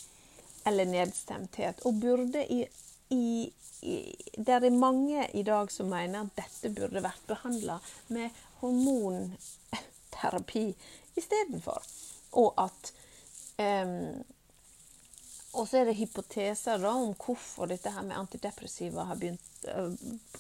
eller 0.68 0.86
nedstemthet. 0.90 1.86
Og 1.88 1.94
burde 2.02 2.42
i, 2.52 2.66
i, 3.14 3.52
i 3.82 4.16
Det 4.36 4.54
er 4.58 4.70
mange 4.74 5.30
i 5.34 5.44
dag 5.48 5.72
som 5.72 5.90
mener 5.94 6.20
at 6.26 6.36
dette 6.40 6.70
burde 6.76 7.06
vært 7.06 7.28
behandla 7.30 7.76
med 8.12 8.30
hormonterapi 8.62 10.76
istedenfor. 11.16 11.82
Og 12.42 12.50
at 12.60 12.94
um, 13.58 14.24
og 15.58 15.66
så 15.66 15.80
er 15.80 15.90
det 15.90 15.98
hypoteser 15.98 16.82
da, 16.82 16.92
om 16.94 17.16
hvorfor 17.18 17.70
dette 17.72 17.92
her 17.94 18.06
med 18.06 18.18
antidepressiva 18.20 19.08
har 19.10 19.18
begynt, 19.18 19.48
uh, 19.72 19.94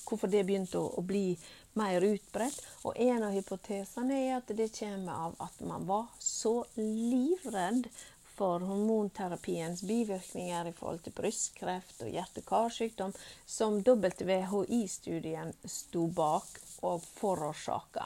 hvorfor 0.05 0.29
det 0.29 0.43
begynte 0.45 0.81
å, 0.81 0.91
å, 0.99 1.05
bli 1.05 1.31
mer 1.79 2.05
utbredt. 2.05 2.59
Og 2.85 2.99
en 3.07 3.25
av 3.25 3.33
hypotesene 3.33 4.19
er 4.27 4.37
at 4.37 4.53
det 4.57 4.69
kommer 4.77 5.25
av 5.29 5.41
at 5.47 5.65
man 5.65 5.87
var 5.89 6.11
så 6.21 6.59
livredd 6.77 7.89
for 8.37 8.61
hormonterapiens 8.61 9.81
bivirkninger 9.89 10.69
i 10.69 10.73
forhold 10.77 11.01
til 11.07 11.15
brystkreft 11.17 12.03
og 12.05 12.13
hjerte-karsykdom, 12.13 13.15
som 13.49 13.79
WHI-studien 13.81 15.55
sto 15.65 16.05
bak 16.13 16.59
og 16.85 17.01
forårsaka. 17.17 18.05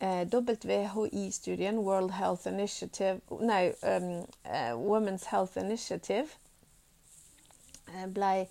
Eh, 0.00 0.26
WHI-studien, 0.26 1.78
World 1.78 2.10
Health 2.10 2.46
Initiative 2.46 3.20
Nei, 3.40 3.72
um, 3.82 4.26
uh, 4.44 4.74
Women's 4.74 5.24
Health 5.24 5.56
Initiative, 5.56 6.26
uh, 7.88 8.06
ble 8.06 8.48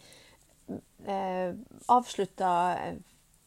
uh, 1.08 1.52
avslutta 1.88 2.54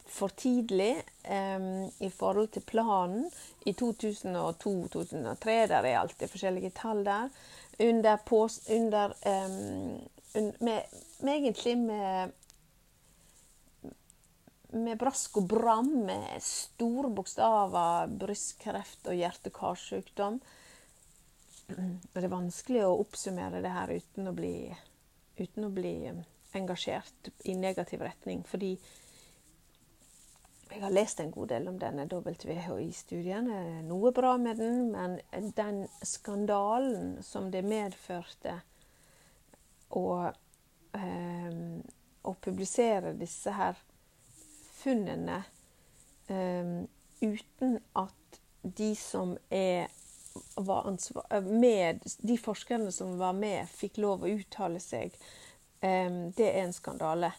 for 0.07 0.27
tidlig 0.27 0.95
um, 1.29 1.91
i 1.99 2.09
forhold 2.09 2.47
til 2.47 2.61
planen 2.69 3.25
i 3.65 3.75
2002-2003. 3.81 5.49
Der 5.67 5.81
er 5.81 5.99
alltid 5.99 6.27
forskjellige 6.27 6.69
tall 6.69 7.05
der. 7.05 7.29
Under, 7.79 8.17
under 8.69 9.05
um, 9.05 10.07
med, 10.59 10.81
med, 11.19 11.33
egentlig 11.33 11.77
med 11.77 12.31
med 14.75 14.99
brask 14.99 15.37
og 15.39 15.47
bram, 15.47 15.89
med 16.07 16.43
store 16.43 17.11
bokstaver, 17.15 18.09
brystkreft 18.19 19.07
og 19.07 19.15
hjerte-karsykdom. 19.15 20.39
Det 21.67 22.23
er 22.23 22.31
vanskelig 22.31 22.83
å 22.87 22.97
oppsummere 23.01 23.61
det 23.63 23.71
her 23.71 23.91
uten 23.97 24.29
å 24.29 24.35
bli, 24.35 24.55
uten 25.39 25.67
å 25.67 25.73
bli 25.73 25.95
engasjert 26.57 27.31
i 27.47 27.55
negativ 27.59 28.03
retning. 28.03 28.43
Fordi 28.47 28.75
jeg 30.67 30.83
har 30.83 30.91
lest 30.91 31.19
en 31.23 31.31
god 31.31 31.51
del 31.53 31.67
om 31.71 31.79
denne 31.79 32.07
WHI-studien. 32.11 33.47
Noe 33.87 34.11
bra 34.15 34.35
med 34.37 34.59
den, 34.59 34.91
men 34.91 35.19
den 35.55 35.85
skandalen 36.03 37.21
som 37.23 37.51
det 37.51 37.63
medførte 37.63 38.59
å, 39.95 40.31
eh, 40.93 41.61
å 42.23 42.33
publisere 42.43 43.15
disse 43.15 43.55
her 43.55 43.79
funnene 44.87 45.41
um, 46.31 46.87
uten 47.19 47.79
at 47.93 48.41
de 48.61 48.95
som 48.95 49.37
er 49.49 49.89
var 50.55 51.41
med, 51.41 51.99
de 52.17 52.37
forskerne 52.37 52.91
som 52.91 53.17
var 53.17 53.33
med, 53.33 53.67
fikk 53.69 53.97
lov 53.97 54.23
å 54.23 54.31
uttale 54.31 54.79
seg. 54.79 55.15
Um, 55.81 56.29
det 56.37 56.51
er 56.51 56.61
en 56.61 56.75
skandale. 56.75 57.31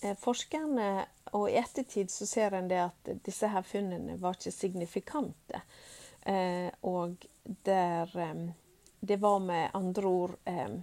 Eh, 0.00 0.14
forskerne, 0.18 1.06
og 1.36 1.50
i 1.50 1.58
ettertid 1.60 2.10
så 2.10 2.26
ser 2.26 2.54
en 2.56 2.70
det 2.70 2.78
at 2.84 3.10
disse 3.26 3.50
her 3.50 3.66
funnene 3.66 4.16
var 4.22 4.38
ikke 4.38 4.54
signifikante. 4.54 5.60
Uh, 6.22 6.70
og 6.86 7.26
der 7.66 8.10
um, 8.14 8.50
Det 9.00 9.16
var 9.16 9.38
med 9.40 9.70
andre 9.74 10.04
ord 10.04 10.34
um, 10.44 10.82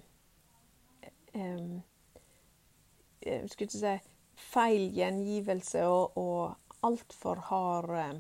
um, 1.37 1.83
Skulle 3.21 3.67
ikke 3.67 3.77
si 3.77 3.91
feil 4.37 4.89
gjengivelse 4.95 5.83
og, 5.89 6.17
og 6.17 6.85
altfor 6.87 7.41
hard 7.49 7.93
eh, 7.97 8.19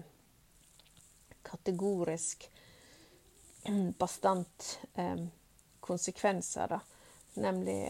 kategorisk 1.47 2.47
bastant 4.01 4.79
eh, 4.95 5.27
konsekvenser, 5.79 6.67
da. 6.67 6.79
Nemlig, 7.37 7.81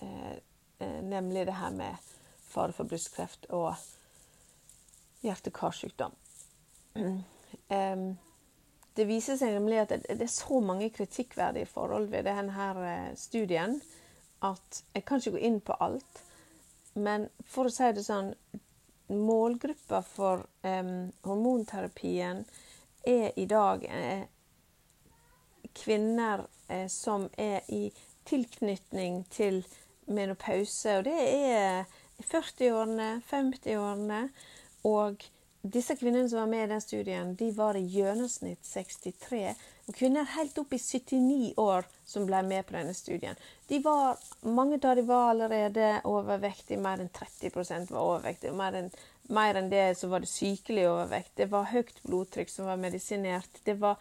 eh, 0.00 0.32
eh, 0.78 1.02
nemlig 1.04 1.46
det 1.46 1.58
her 1.60 1.70
med 1.70 1.96
fare 2.50 2.72
for 2.72 2.88
brystkreft 2.88 3.46
og 3.54 3.74
hjerte-karsykdom. 5.22 6.16
det 8.96 9.06
viser 9.06 9.38
seg 9.38 9.54
nemlig 9.54 9.78
at 9.84 9.92
det, 9.94 10.16
er 10.16 10.32
så 10.32 10.60
mange 10.64 10.90
kritikkverdige 10.90 11.68
forhold 11.70 12.08
ved 12.10 12.26
denne 12.26 12.70
eh, 12.88 13.12
studien 13.16 13.78
at 14.42 14.82
jeg 14.94 15.04
kan 15.04 15.20
ikke 15.20 15.36
gå 15.36 15.44
inn 15.46 15.60
på 15.60 15.76
alt. 15.84 16.24
Men 16.94 17.28
for 17.46 17.68
å 17.68 17.74
si 17.74 17.92
det 17.94 18.04
sånn 18.06 18.34
Målgruppa 19.10 20.04
for 20.06 20.44
um, 20.62 21.08
hormonterapien 21.26 22.44
er 23.02 23.32
i 23.34 23.46
dag 23.50 23.82
eh, 23.90 24.22
kvinner 25.74 26.44
eh, 26.68 26.86
som 26.86 27.26
er 27.34 27.66
i 27.74 27.88
tilknytning 28.28 29.24
til 29.34 29.64
menopause. 30.06 31.00
Og 31.00 31.08
det 31.08 31.16
er 31.18 31.90
40-årene, 32.22 33.10
50-årene. 33.30 34.20
Og 34.86 35.26
disse 35.62 35.96
kvinnene 35.96 36.28
som 36.28 36.38
var 36.38 36.46
med 36.46 36.64
i 36.64 36.70
den 36.72 36.80
studien, 36.80 37.34
de 37.36 37.50
var 37.52 37.76
i 37.76 37.84
gjennomsnitt 37.84 38.64
63 38.64 39.54
og 39.90 39.96
kvinner 39.96 40.28
helt 40.36 40.58
opp 40.62 40.72
i 40.72 40.78
79 40.78 41.52
år 41.60 41.86
som 42.06 42.26
ble 42.28 42.40
med 42.46 42.66
på 42.66 42.76
denne 42.76 42.94
studien. 42.94 43.36
De 43.68 43.80
var, 43.84 44.20
mange 44.46 44.78
av 44.78 44.96
dem 44.96 45.08
var 45.08 45.32
allerede 45.32 45.88
overvektige. 46.06 46.78
Mer 46.80 47.02
enn 47.02 47.10
30% 47.10 47.90
var 47.90 48.06
overvektige. 48.06 48.54
Mer 48.56 48.78
enn, 48.78 48.90
mer 49.34 49.58
enn 49.58 49.70
det 49.72 49.88
så 49.98 50.08
var 50.12 50.22
det 50.22 50.30
sykelig 50.30 50.86
overvekt. 50.88 51.34
Det 51.42 51.50
var 51.50 51.68
høyt 51.72 51.98
blodtrykk 52.06 52.54
som 52.54 52.70
var 52.70 52.78
medisinert. 52.80 53.60
Det 53.66 53.74
var 53.82 53.98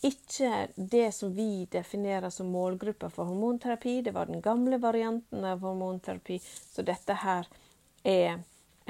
ikke 0.00 0.68
det 0.74 1.10
som 1.12 1.34
vi 1.36 1.66
definerer 1.70 2.32
som 2.32 2.48
målgruppa 2.48 3.12
for 3.12 3.28
hormonterapi. 3.28 4.00
Det 4.02 4.16
var 4.16 4.32
den 4.32 4.40
gamle 4.40 4.80
varianten 4.80 5.44
av 5.44 5.60
hormonterapi. 5.60 6.40
Så 6.72 6.82
dette 6.82 7.20
her 7.20 7.48
er 8.02 8.40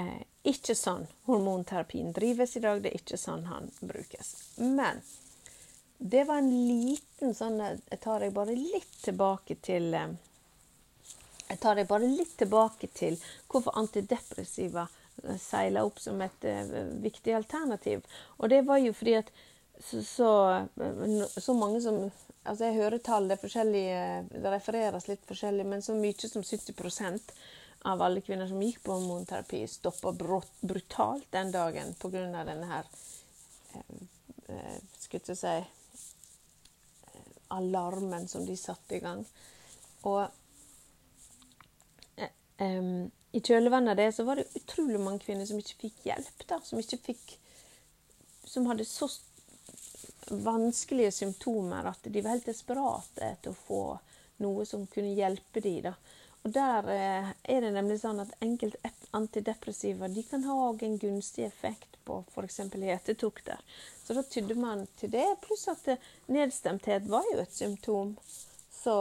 eh, 0.00 0.22
ikke 0.50 0.74
sånn 0.76 1.06
hormonterapien 1.28 2.12
drives 2.16 2.56
i 2.56 2.62
dag. 2.64 2.80
Det 2.82 2.92
er 2.92 3.02
ikke 3.02 3.20
sånn 3.20 3.44
han 3.50 3.68
brukes. 3.80 4.32
Men 4.56 5.02
det 5.98 6.24
var 6.28 6.40
en 6.40 6.50
liten 6.50 7.34
sånn 7.36 7.58
Jeg 7.60 8.00
tar 8.00 8.24
deg 8.24 8.32
bare 8.32 8.56
litt 8.56 8.94
tilbake 9.04 9.58
til 9.60 9.92
eh, 9.94 10.14
Jeg 11.50 11.60
tar 11.60 11.76
deg 11.76 11.90
bare 11.90 12.08
litt 12.08 12.38
tilbake 12.40 12.88
til 12.96 13.20
hvorfor 13.50 13.76
antidepressiva 13.82 14.86
eh, 15.24 15.36
seiler 15.36 15.84
opp 15.84 16.00
som 16.00 16.20
et 16.24 16.48
viktig 17.04 17.36
alternativ. 17.36 18.02
Og 18.38 18.48
det 18.48 18.64
var 18.68 18.80
jo 18.80 18.96
fordi 18.96 19.20
at 19.20 19.32
så, 19.80 20.02
så, 20.04 20.32
så 21.36 21.56
mange 21.56 21.80
som 21.84 22.04
Altså, 22.40 22.64
jeg 22.64 22.78
hører 22.80 22.98
tall, 23.04 23.26
det 23.28 23.36
Det 23.44 24.50
refereres 24.50 25.08
litt 25.08 25.26
forskjellig, 25.28 25.66
men 25.66 25.82
så 25.82 25.92
mye 25.94 26.28
som 26.28 26.42
70 26.42 26.72
av 27.82 28.02
alle 28.02 28.20
kvinner 28.20 28.48
som 28.48 28.62
gikk 28.62 28.82
på 28.84 28.92
hormonterapi, 28.92 29.62
stoppa 29.68 30.12
brutalt 30.60 31.26
den 31.32 31.52
dagen 31.52 31.94
pga. 31.94 32.44
denne 32.44 32.66
her 32.66 32.88
eh, 33.74 34.80
Skulle 34.98 35.22
jeg 35.32 35.40
si 35.40 35.54
alarmen 37.50 38.28
som 38.28 38.44
de 38.46 38.56
satte 38.56 38.96
i 38.96 39.00
gang. 39.00 39.24
Og 40.06 40.26
eh, 42.16 42.84
i 43.32 43.40
kjølvannet 43.40 43.94
av 43.94 43.96
det 43.96 44.12
så 44.12 44.26
var 44.28 44.36
det 44.38 44.50
utrolig 44.60 45.00
mange 45.00 45.24
kvinner 45.24 45.48
som 45.48 45.58
ikke 45.58 45.80
fikk 45.86 46.06
hjelp. 46.10 46.46
da, 46.46 46.60
Som 46.64 46.78
ikke 46.82 47.00
fikk 47.10 47.38
Som 48.44 48.66
hadde 48.66 48.84
så 48.84 49.06
vanskelige 50.30 51.12
symptomer 51.12 51.86
at 51.90 52.02
de 52.02 52.22
var 52.22 52.34
helt 52.34 52.46
desperate 52.46 53.22
etter 53.24 53.52
å 53.52 53.58
få 53.66 53.82
noe 54.42 54.64
som 54.66 54.86
kunne 54.90 55.14
hjelpe 55.14 55.60
dem. 55.62 55.82
da. 55.90 55.94
Og 56.42 56.52
Der 56.52 56.86
eh, 56.88 57.32
er 57.44 57.60
det 57.60 57.72
nemlig 57.74 57.98
sånn 58.00 58.22
at 58.22 58.32
enkelte 58.40 58.90
antidepressiva 59.16 60.08
de 60.08 60.22
kan 60.24 60.44
ha 60.48 60.70
en 60.72 60.96
gunstig 60.98 61.44
effekt 61.44 61.98
på 62.04 62.22
f.eks. 62.32 62.60
hetetokter. 62.72 63.60
Så 64.04 64.16
da 64.16 64.22
tydde 64.22 64.56
man 64.56 64.86
til 64.96 65.12
det. 65.12 65.26
Pluss 65.44 65.68
at 65.68 65.84
nedstemthet 66.32 67.10
var 67.12 67.28
jo 67.32 67.42
et 67.42 67.52
symptom. 67.52 68.16
Så 68.72 68.94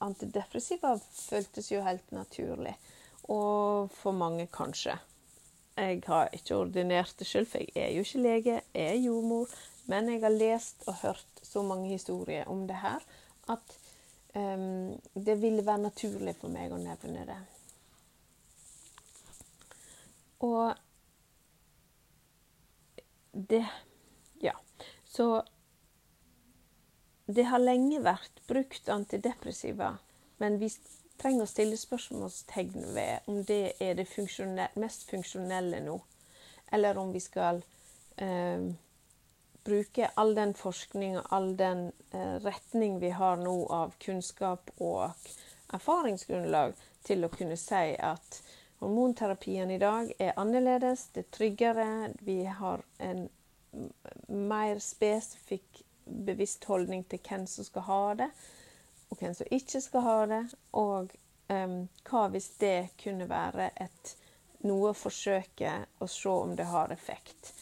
antidepressiva 0.00 0.96
føltes 1.12 1.70
jo 1.72 1.84
helt 1.84 2.10
naturlig. 2.16 2.74
Og 3.28 3.92
for 3.94 4.16
mange 4.16 4.48
kanskje. 4.50 4.96
Jeg 5.76 6.02
har 6.06 6.32
ikke 6.36 6.56
ordinert 6.60 7.12
det 7.18 7.28
sjøl, 7.28 7.46
for 7.48 7.62
jeg 7.62 7.84
er 7.84 7.92
jo 7.94 8.02
ikke 8.04 8.24
lege, 8.24 8.56
jeg 8.74 8.88
er 8.96 9.04
jordmor. 9.04 9.52
Men 9.88 10.10
jeg 10.12 10.24
har 10.24 10.34
lest 10.34 10.84
og 10.88 10.98
hørt 11.04 11.44
så 11.44 11.62
mange 11.66 11.88
historier 11.92 12.48
om 12.48 12.66
det 12.68 12.80
her 12.82 13.04
at 13.50 13.78
um, 14.34 15.00
det 15.14 15.36
ville 15.42 15.66
være 15.66 15.86
naturlig 15.86 16.36
for 16.40 16.52
meg 16.52 16.72
å 16.72 16.80
nevne 16.80 17.24
det. 17.28 17.40
Og 20.40 20.74
det 23.32 23.66
Ja. 24.42 24.54
Så 25.04 25.42
det 27.26 27.44
har 27.46 27.58
lenge 27.62 28.00
vært 28.02 28.40
brukt 28.48 28.88
antidepressiva, 28.88 29.98
men 30.38 30.58
vi 30.58 30.70
trenger 31.20 31.44
å 31.44 31.50
stille 31.50 31.76
spørsmålstegn 31.78 32.86
ved 32.94 33.28
om 33.30 33.42
det 33.46 33.74
er 33.78 33.94
det 33.98 34.08
funksjonelle, 34.08 34.70
mest 34.80 35.04
funksjonelle 35.10 35.82
nå, 35.84 35.98
eller 36.72 36.98
om 36.98 37.12
vi 37.12 37.20
skal 37.22 37.60
eh, 38.16 38.70
bruke 39.64 40.10
all 40.20 40.34
den 40.34 40.54
forskning 40.54 41.18
og 41.18 41.32
all 41.36 41.50
den 41.56 41.90
eh, 42.12 42.36
retning 42.44 42.98
vi 43.00 43.10
har 43.16 43.40
nå 43.40 43.56
av 43.74 43.94
kunnskap 44.02 44.70
og 44.78 45.10
erfaringsgrunnlag 45.74 46.74
til 47.06 47.24
å 47.24 47.32
kunne 47.32 47.58
si 47.60 47.94
at 47.96 48.40
hormonterapien 48.80 49.70
i 49.70 49.78
dag 49.78 50.12
er 50.18 50.38
annerledes, 50.40 51.10
det 51.14 51.26
er 51.26 51.36
tryggere, 51.36 51.86
vi 52.24 52.42
har 52.44 52.82
en 52.98 53.28
mer 54.26 54.80
spesifikk 54.82 55.82
bevisst 56.04 56.64
holdning 56.64 57.04
til 57.04 57.20
hvem 57.28 57.46
som 57.46 57.66
skal 57.66 57.86
ha 57.86 58.02
det, 58.24 58.30
og 59.10 59.20
hvem 59.20 59.34
som 59.36 59.52
ikke 59.52 59.82
skal 59.84 60.06
ha 60.06 60.18
det. 60.30 60.42
Og 60.80 61.12
um, 61.52 61.76
hva 62.08 62.26
hvis 62.32 62.50
det 62.62 62.90
kunne 63.02 63.28
være 63.30 63.70
et, 63.84 64.14
noe 64.66 64.90
å 64.90 64.96
forsøke 64.96 65.72
å 66.00 66.08
se 66.10 66.32
om 66.32 66.56
det 66.56 66.68
har 66.68 66.92
effekt. 66.92 67.52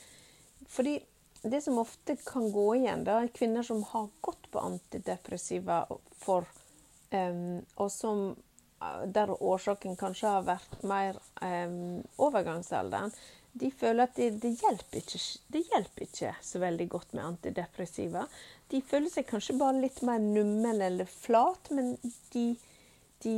Fordi 0.69 0.99
det 1.43 1.61
som 1.65 1.79
ofte 1.79 2.17
kan 2.27 2.51
gå 2.53 2.67
igjen, 2.77 3.05
da, 3.07 3.21
er 3.23 3.33
kvinner 3.35 3.63
som 3.67 3.83
har 3.93 4.09
gått 4.21 4.51
på 4.51 4.63
antidepressiva 4.63 5.85
for, 6.19 6.47
um, 7.11 7.59
og 7.77 7.91
som 7.93 8.29
der 9.11 9.31
årsaken 9.43 9.97
kanskje 9.99 10.31
har 10.31 10.47
vært 10.47 10.83
mer 10.87 11.19
um, 11.43 11.99
overgangsalderen, 12.23 13.11
de 13.59 13.71
føler 13.75 14.07
at 14.07 14.15
det, 14.15 14.29
det, 14.43 14.53
hjelper 14.61 15.01
ikke, 15.01 15.21
det, 15.51 15.63
hjelper 15.73 16.05
ikke, 16.07 16.33
så 16.45 16.61
veldig 16.63 16.87
godt 16.93 17.15
med 17.17 17.25
antidepressiva. 17.25 18.27
De 18.71 18.81
føler 18.85 19.11
seg 19.11 19.27
kanskje 19.27 19.57
bare 19.59 19.81
litt 19.83 20.03
mer 20.07 20.23
nummen 20.23 20.83
eller 20.85 21.09
flat, 21.11 21.71
men 21.75 21.97
de, 22.35 22.45
de, 23.25 23.35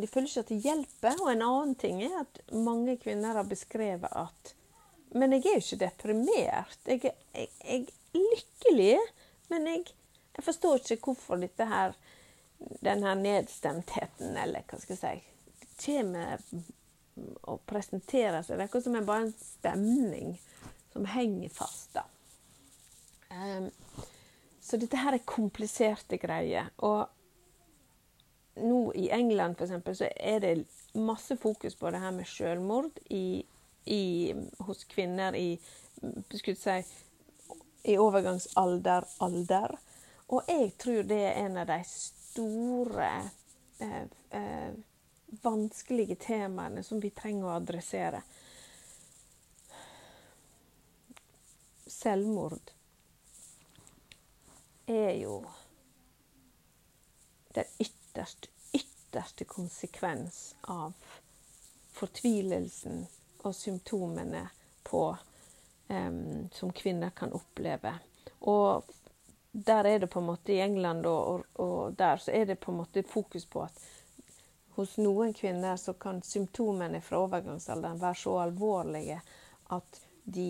de, 0.00 0.08
føler 0.10 0.30
ikke 0.30 0.44
at 0.46 0.50
det 0.50 0.60
hjelper. 0.64 1.22
Og 1.22 1.30
en 1.30 1.46
annen 1.46 1.74
ting 1.78 2.02
er 2.02 2.16
at 2.24 2.42
mange 2.56 2.96
kvinner 3.02 3.38
har 3.38 3.46
beskrevet 3.50 4.10
at 4.10 4.54
Men 5.14 5.36
jeg 5.36 5.44
er 5.46 5.58
jo 5.58 5.62
ikke 5.62 5.80
deprimert. 5.84 6.78
Jeg, 6.86 7.02
jeg, 7.34 7.48
jeg 7.64 7.84
er 7.86 8.18
lykkelig, 8.18 8.96
men 9.52 9.68
jeg, 9.70 9.84
jeg, 10.36 10.44
forstår 10.44 10.82
ikke 10.82 11.12
hvorfor 11.12 11.38
dette 11.42 11.68
her 11.70 11.94
denne 12.82 13.12
nedstemtheten, 13.20 14.36
eller 14.40 14.64
hva 14.66 14.80
skal 14.80 14.96
jeg 14.96 15.22
si, 15.22 15.30
kommer 15.84 16.42
og 17.46 17.60
presenterer 17.68 18.42
seg. 18.42 18.56
Det 18.56 18.64
er 18.64 18.68
akkurat 18.68 18.86
som 18.86 18.98
er 18.98 19.06
bare 19.06 19.26
en 19.28 19.36
stemning 19.38 20.34
som 20.94 21.06
henger 21.14 21.52
fast. 21.54 21.94
da. 21.94 22.06
Um, 23.34 23.70
så 24.64 24.78
dette 24.80 24.98
her 24.98 25.14
er 25.14 25.26
kompliserte 25.28 26.18
greier. 26.18 26.70
Og 26.86 27.04
nå 28.62 28.80
i 28.96 29.08
England 29.12 29.60
eksempel, 29.60 29.96
så 29.98 30.08
er 30.16 30.40
det 30.40 30.54
masse 30.94 31.36
fokus 31.36 31.74
på 31.76 31.90
det 31.90 32.00
her 32.00 32.14
med 32.14 32.28
selvmord 32.30 33.02
i, 33.10 33.44
i, 33.84 34.34
hos 34.58 34.84
kvinner 34.84 35.36
i, 35.36 35.60
si, 36.30 36.76
i 37.82 37.98
overgangsalder, 37.98 39.04
alder. 39.18 39.76
Og 40.32 40.48
jeg 40.48 40.72
tror 40.80 41.02
det 41.08 41.20
er 41.28 41.40
en 41.44 41.58
av 41.60 41.68
de 41.68 41.80
store 41.88 43.10
eh, 43.78 44.06
eh, 44.30 44.72
vanskelige 45.44 46.16
temaene 46.16 46.82
som 46.82 47.00
vi 47.00 47.10
trenger 47.14 47.48
å 47.50 47.56
adressere. 47.58 48.22
Selvmord 51.86 52.72
er 54.90 55.12
jo 55.20 55.36
den 57.54 57.68
ytterste, 57.78 58.50
ytterste 58.72 59.46
konsekvens 59.48 60.54
av 60.62 60.96
fortvilelsen 61.94 63.04
og 63.44 63.54
symptomene 63.54 64.48
på, 64.82 65.06
um, 65.88 66.48
som 66.52 66.72
kvinner 66.72 67.14
kan 67.16 67.32
oppleve. 67.32 67.94
Og 68.40 68.84
der 69.52 69.84
er 69.84 69.98
det 70.02 70.10
på 70.10 70.20
en 70.20 70.26
måte 70.26 70.52
i 70.52 70.60
England 70.60 71.06
og, 71.06 71.26
og, 71.26 71.60
og 71.62 71.98
der 71.98 72.16
så 72.16 72.32
er 72.34 72.48
det 72.48 72.58
på 72.60 72.72
en 72.72 72.80
måte 72.82 73.04
fokus 73.06 73.46
på 73.46 73.62
at 73.62 73.84
hos 74.74 74.96
noen 74.98 75.32
kvinner 75.34 75.76
så 75.78 75.94
kan 75.94 76.22
symptomene 76.26 76.98
fra 77.04 77.20
overgangsalderen 77.22 78.00
være 78.02 78.18
så 78.18 78.38
alvorlige 78.42 79.20
at, 79.76 80.00
de, 80.24 80.48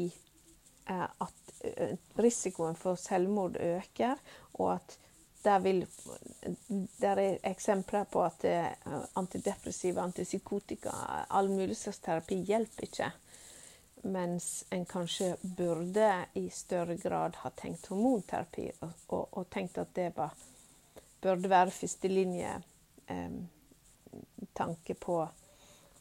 eh, 0.89 1.09
at 1.27 1.53
eh, 1.69 1.97
risikoen 2.17 2.79
for 2.81 2.97
selvmord 3.01 3.59
øker, 3.61 4.17
og 4.55 4.75
at 4.79 4.97
der, 5.45 5.59
vil, 5.61 5.85
der 7.01 7.21
er 7.21 7.39
eksempler 7.51 8.05
på 8.05 8.23
at 8.25 8.45
eh, 8.45 8.67
antidepressiva, 9.15 10.03
antipsykotika, 10.03 10.93
all 11.29 11.49
mulig 11.51 11.77
slags 11.77 12.03
terapi 12.05 12.43
hjelper 12.45 12.89
ikke. 12.89 13.11
Mens 14.05 14.65
en 14.71 14.85
kanskje 14.85 15.35
burde 15.43 16.11
i 16.37 16.49
større 16.53 16.99
grad 17.01 17.41
ha 17.41 17.51
tenkt 17.57 17.89
hormonterapi, 17.89 18.69
og, 18.81 18.93
og, 19.09 19.29
og 19.33 19.51
tenkt 19.51 19.81
at 19.81 19.95
det 19.97 20.11
var, 20.17 20.37
burde 21.25 21.51
være 21.51 21.73
førstelinje. 21.73 22.55
Um, 23.09 23.45
tanke 24.55 24.95
på, 24.95 25.29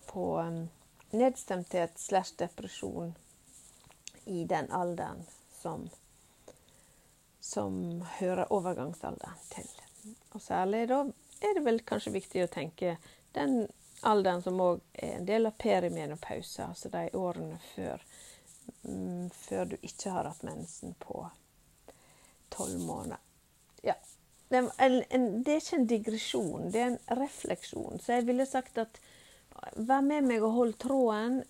på 0.06 0.39
um, 0.39 0.69
nedstemthet 1.10 1.99
slash 1.99 2.34
depresjon 2.38 3.15
i 4.25 4.45
den 4.45 4.71
alderen 4.71 5.25
som, 5.62 5.89
som 7.39 8.01
hører 8.19 8.51
overgangsalderen 8.53 9.49
til. 9.49 9.83
Og 10.34 10.41
særlig 10.41 10.88
da 10.89 11.04
er 11.43 11.56
det 11.58 11.63
vel 11.65 11.82
kanskje 11.88 12.15
viktig 12.15 12.43
å 12.46 12.52
tenke 12.52 12.98
den 13.36 13.63
alderen 14.04 14.41
som 14.43 14.60
òg 14.62 14.82
er 14.93 15.17
en 15.17 15.28
del 15.28 15.48
av 15.48 15.58
perimenopause, 15.60 16.65
altså 16.65 16.91
de 16.93 17.06
årene 17.17 17.60
før, 17.74 18.04
mm, 18.84 19.30
før 19.36 19.74
du 19.74 19.78
ikke 19.82 20.15
har 20.15 20.30
hatt 20.30 20.43
mensen 20.43 20.96
på 21.00 21.24
tolv 22.54 22.82
måneder. 22.84 23.22
Ja, 23.84 23.96
det 24.50 24.60
er, 24.60 24.69
en, 24.86 25.04
en, 25.10 25.30
det 25.43 25.56
er 25.56 25.63
ikke 25.63 25.80
en 25.80 25.89
digresjon, 25.89 26.72
det 26.72 26.82
er 26.82 26.91
en 26.91 27.19
refleksjon. 27.24 28.00
Så 28.04 28.19
jeg 28.19 28.28
ville 28.28 28.46
sagt 28.48 28.78
at 28.82 29.00
vær 29.76 30.04
med 30.06 30.28
meg 30.28 30.43
og 30.43 30.58
hold 30.58 30.76
tråden. 30.82 31.41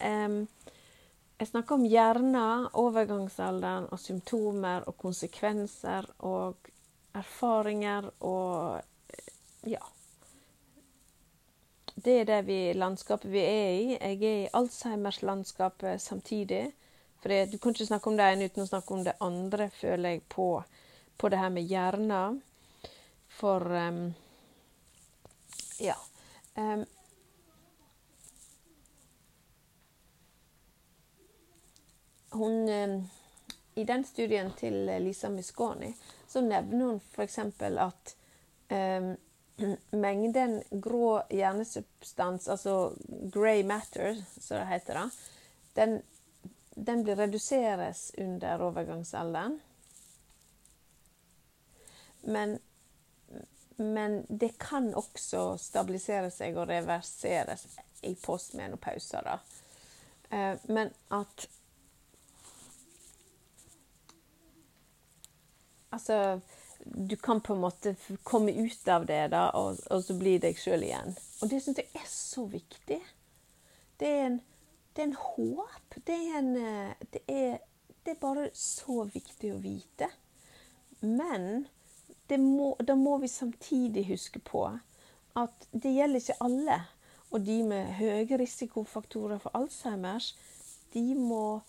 Jeg 1.40 1.50
snakker 1.50 1.76
om 1.76 1.88
hjerner, 1.90 2.70
overgangsalderen 2.80 3.90
og 3.92 4.00
symptomer 4.00 4.86
og 4.88 4.96
konsekvenser 5.02 6.08
og 6.24 6.72
erfaringer 7.14 8.10
og 8.20 8.82
ja. 9.70 9.82
Det 11.96 12.20
er 12.20 12.26
det 12.26 12.40
vi, 12.48 12.74
landskapet 12.74 13.32
vi 13.32 13.40
er 13.40 13.70
i. 13.72 13.84
Jeg 13.94 14.24
er 14.24 14.40
i 14.44 14.48
Alzheimers-landskapet 14.54 16.02
samtidig. 16.02 16.66
For 17.22 17.46
du 17.48 17.58
kan 17.58 17.72
ikke 17.72 17.86
snakke 17.86 18.10
om 18.10 18.18
det 18.18 18.26
ene 18.28 18.50
uten 18.50 18.66
å 18.66 18.68
snakke 18.68 18.94
om 18.94 19.04
det 19.06 19.14
andre, 19.24 19.70
føler 19.72 20.18
jeg, 20.18 20.24
på, 20.28 20.48
på 21.18 21.30
det 21.32 21.40
her 21.40 21.54
med 21.54 21.70
hjernen. 21.70 22.42
For 23.32 23.64
um, 23.64 24.02
ja. 25.80 25.96
Um, 26.58 26.84
hun 32.34 32.70
um, 32.70 32.98
I 33.76 33.84
den 33.84 34.06
studien 34.06 34.52
til 34.58 34.86
Lisa 35.02 35.30
Misconi 35.30 35.94
så 36.28 36.42
nevner 36.42 36.86
hun 36.86 37.00
f.eks. 37.00 37.40
at 37.40 38.16
mengden 40.06 40.64
grå 40.72 41.22
hjernesubstans, 41.30 42.48
altså 42.48 42.94
grey 43.34 43.64
matter, 43.64 44.18
som 44.38 44.58
det 44.58 44.70
heter, 44.72 45.00
da, 45.00 45.10
den, 45.74 46.02
den 46.76 47.04
blir 47.06 47.18
reduseres 47.22 48.12
under 48.18 48.62
overgangsalderen. 48.66 49.60
Men 52.22 52.60
men 53.76 54.26
det 54.30 54.58
kan 54.58 54.94
også 54.96 55.58
stabilisere 55.58 56.30
seg 56.32 56.58
og 56.58 56.70
reverseres 56.70 57.66
i 58.06 58.14
postmenopauser. 58.22 59.26
Da. 59.26 59.40
Eh, 60.30 60.60
men 60.70 60.92
at 61.14 61.48
Altså 65.94 66.40
Du 66.84 67.16
kan 67.16 67.40
på 67.42 67.54
en 67.54 67.62
måte 67.64 67.96
komme 68.28 68.52
ut 68.52 68.88
av 68.92 69.06
det, 69.08 69.28
da, 69.32 69.46
og, 69.56 69.80
og 69.88 70.02
så 70.04 70.18
bli 70.20 70.36
deg 70.44 70.58
sjøl 70.60 70.84
igjen. 70.84 71.14
Og 71.40 71.52
det 71.52 71.62
syns 71.64 71.80
jeg 71.80 71.88
er 71.96 72.10
så 72.12 72.44
viktig. 72.52 72.98
Det 74.02 74.10
er 74.10 74.26
en, 74.26 74.42
det 74.92 75.06
er 75.06 75.08
en 75.08 75.22
håp. 75.22 75.96
Det 76.04 76.18
er, 76.18 76.34
en, 76.42 76.50
eh, 76.60 77.06
det, 77.14 77.22
er, 77.32 77.56
det 78.04 78.16
er 78.16 78.20
bare 78.20 78.50
så 78.58 79.06
viktig 79.08 79.54
å 79.54 79.62
vite. 79.64 80.10
Men 81.04 81.66
må, 82.40 82.74
da 82.84 82.96
må 82.96 83.18
vi 83.22 83.28
samtidig 83.28 84.06
huske 84.08 84.40
på 84.44 84.66
at 85.40 85.68
det 85.72 85.94
gjelder 85.94 86.20
ikke 86.20 86.42
alle. 86.46 86.80
Og 87.34 87.46
de 87.46 87.58
med 87.66 87.96
høye 87.98 88.38
risikofaktorer 88.38 89.40
for 89.42 89.56
Alzheimers, 89.58 90.34
de 90.94 91.16
må 91.18 91.62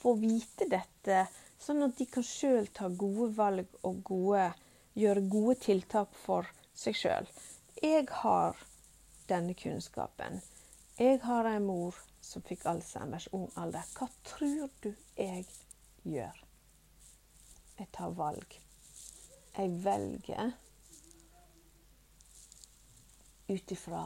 få 0.00 0.14
vite 0.20 0.68
dette 0.70 1.26
Sånn 1.60 1.84
at 1.84 1.98
de 1.98 2.06
kan 2.08 2.24
sjøl 2.24 2.70
ta 2.72 2.88
gode 2.88 3.30
valg 3.36 3.74
og 3.84 4.00
gode, 4.08 4.46
gjøre 4.96 5.26
gode 5.28 5.58
tiltak 5.60 6.14
for 6.22 6.48
seg 6.76 6.96
sjøl. 6.96 7.28
Jeg 7.82 8.06
har 8.22 8.56
denne 9.28 9.54
kunnskapen. 9.54 10.40
Jeg 10.96 11.20
har 11.24 11.48
en 11.50 11.66
mor 11.68 11.98
som 12.24 12.44
fikk 12.44 12.64
Alzheimers 12.68 13.28
ung 13.36 13.46
alder. 13.60 13.84
Hva 13.96 14.08
tror 14.24 14.72
du 14.84 14.90
jeg 15.16 15.44
gjør? 16.04 16.40
Jeg 17.78 17.88
tar 17.96 18.16
valg. 18.16 18.56
Jeg 19.56 19.76
velger 19.84 20.52
ut 23.50 23.72
ifra 23.72 24.02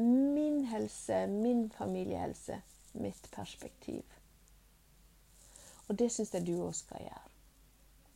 min 0.00 0.64
helse, 0.64 1.26
min 1.26 1.68
familiehelse, 1.70 2.62
mitt 2.92 3.30
perspektiv. 3.30 4.02
Og 5.90 5.98
det 5.98 6.06
syns 6.14 6.30
jeg 6.34 6.46
du 6.46 6.54
òg 6.62 6.74
skal 6.78 7.02
gjøre. 7.02 7.28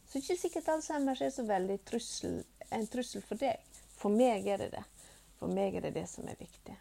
Så 0.07 0.21
ikke 0.21 0.37
sikkert 0.39 0.69
Alzheimers 0.71 1.21
er 1.27 1.31
så 1.35 1.43
veldig 1.43 1.81
trussel, 1.83 2.37
en 2.71 2.87
trussel 2.87 3.23
for 3.27 3.41
deg. 3.41 3.59
For 3.99 4.15
meg 4.15 4.47
er 4.47 4.61
det 4.63 4.69
det. 4.77 4.83
For 5.41 5.51
meg 5.51 5.75
er 5.75 5.89
det 5.89 5.97
det 5.97 6.05
som 6.07 6.29
er 6.31 6.39
viktig. 6.39 6.77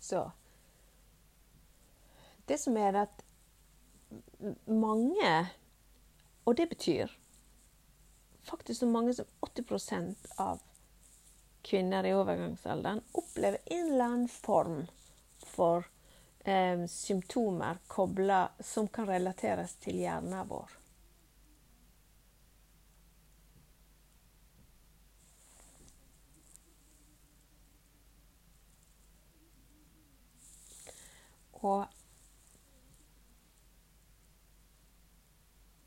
Så 0.00 0.30
Det 2.48 2.56
som 2.58 2.76
er 2.76 2.96
at 3.04 3.22
mange 4.66 5.48
Og 6.44 6.56
det 6.56 6.68
betyr 6.68 7.06
faktisk 8.42 8.80
så 8.80 8.86
mange 8.86 9.14
som 9.14 9.26
80% 9.46 10.26
av 10.38 10.58
kvinner 11.62 12.06
i 12.06 12.14
overgangsalderen 12.14 13.00
opplever 13.12 13.58
en 13.66 13.92
eller 13.92 14.04
annen 14.04 14.28
form 14.28 14.86
for 15.46 15.86
eh, 16.44 16.86
symptomer 16.86 17.78
kobla 17.86 18.48
som 18.60 18.88
kan 18.88 19.06
relateres 19.06 19.74
til 19.74 20.00
hjernen 20.00 20.48
vår. 20.48 20.76
Og 31.60 31.84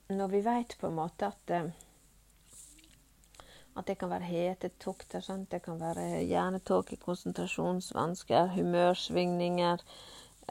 når 0.07 0.27
vi 0.27 0.41
vet 0.45 0.77
på 0.77 0.87
en 0.87 0.99
måte 0.99 1.31
at 1.33 1.53
eh, 1.55 1.71
at 3.75 3.87
det 3.87 3.95
kan 3.99 4.11
være 4.11 4.27
hetetokter, 4.29 5.23
sant? 5.25 5.49
det 5.51 5.63
kan 5.65 5.79
være 5.81 6.23
hjernetåke, 6.27 6.99
konsentrasjonsvansker, 7.01 8.51
humørsvingninger, 8.53 9.83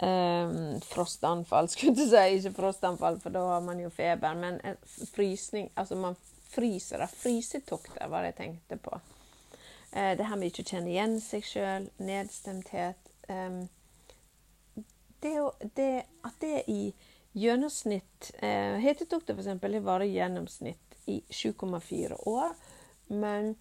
eh, 0.03 0.57
frostanfall, 0.91 1.69
skulle 1.73 1.95
jeg 1.95 2.11
si. 2.11 2.37
Ikke 2.41 2.57
frostanfall, 2.59 3.21
for 3.23 3.35
da 3.35 3.47
har 3.55 3.65
man 3.65 3.81
jo 3.83 3.91
feber, 3.93 4.35
men 4.35 4.61
frysning 5.15 5.71
Altså 5.77 5.97
man 5.97 6.19
fryser 6.53 7.01
av 7.07 7.15
frysetokter, 7.23 8.09
var 8.09 8.23
det 8.25 8.35
jeg 8.35 8.41
tenkte 8.41 8.81
på. 8.83 8.99
Eh, 9.93 10.17
det 10.17 10.27
her 10.27 10.37
med 10.41 10.51
ikke 10.51 10.65
å 10.65 10.71
kjenne 10.75 10.93
igjen 10.93 11.19
seg 11.21 11.47
sjøl, 11.47 11.89
nedstemthet 12.01 13.11
eh, 13.29 13.63
det, 15.23 15.33
det, 15.77 15.91
At 16.27 16.39
det 16.43 16.65
i 16.73 16.93
gjennomsnitt 17.39 18.33
eh, 18.43 18.79
Hetetokter, 18.83 19.37
f.eks., 19.39 19.85
varer 19.85 20.09
i 20.09 20.17
gjennomsnitt 20.17 20.97
i 21.11 21.21
7,4 21.31 22.19
år. 22.31 22.55
Men 23.13 23.55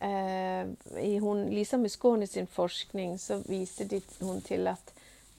eh, 0.00 0.66
i 1.02 1.18
hun, 1.18 1.46
Lisa 1.50 1.78
Musconi 1.78 2.26
sin 2.26 2.46
forskning 2.46 3.18
så 3.18 3.40
viser 3.46 3.90
de, 3.90 4.00
hun 4.20 4.40
til 4.46 4.68
at 4.70 4.94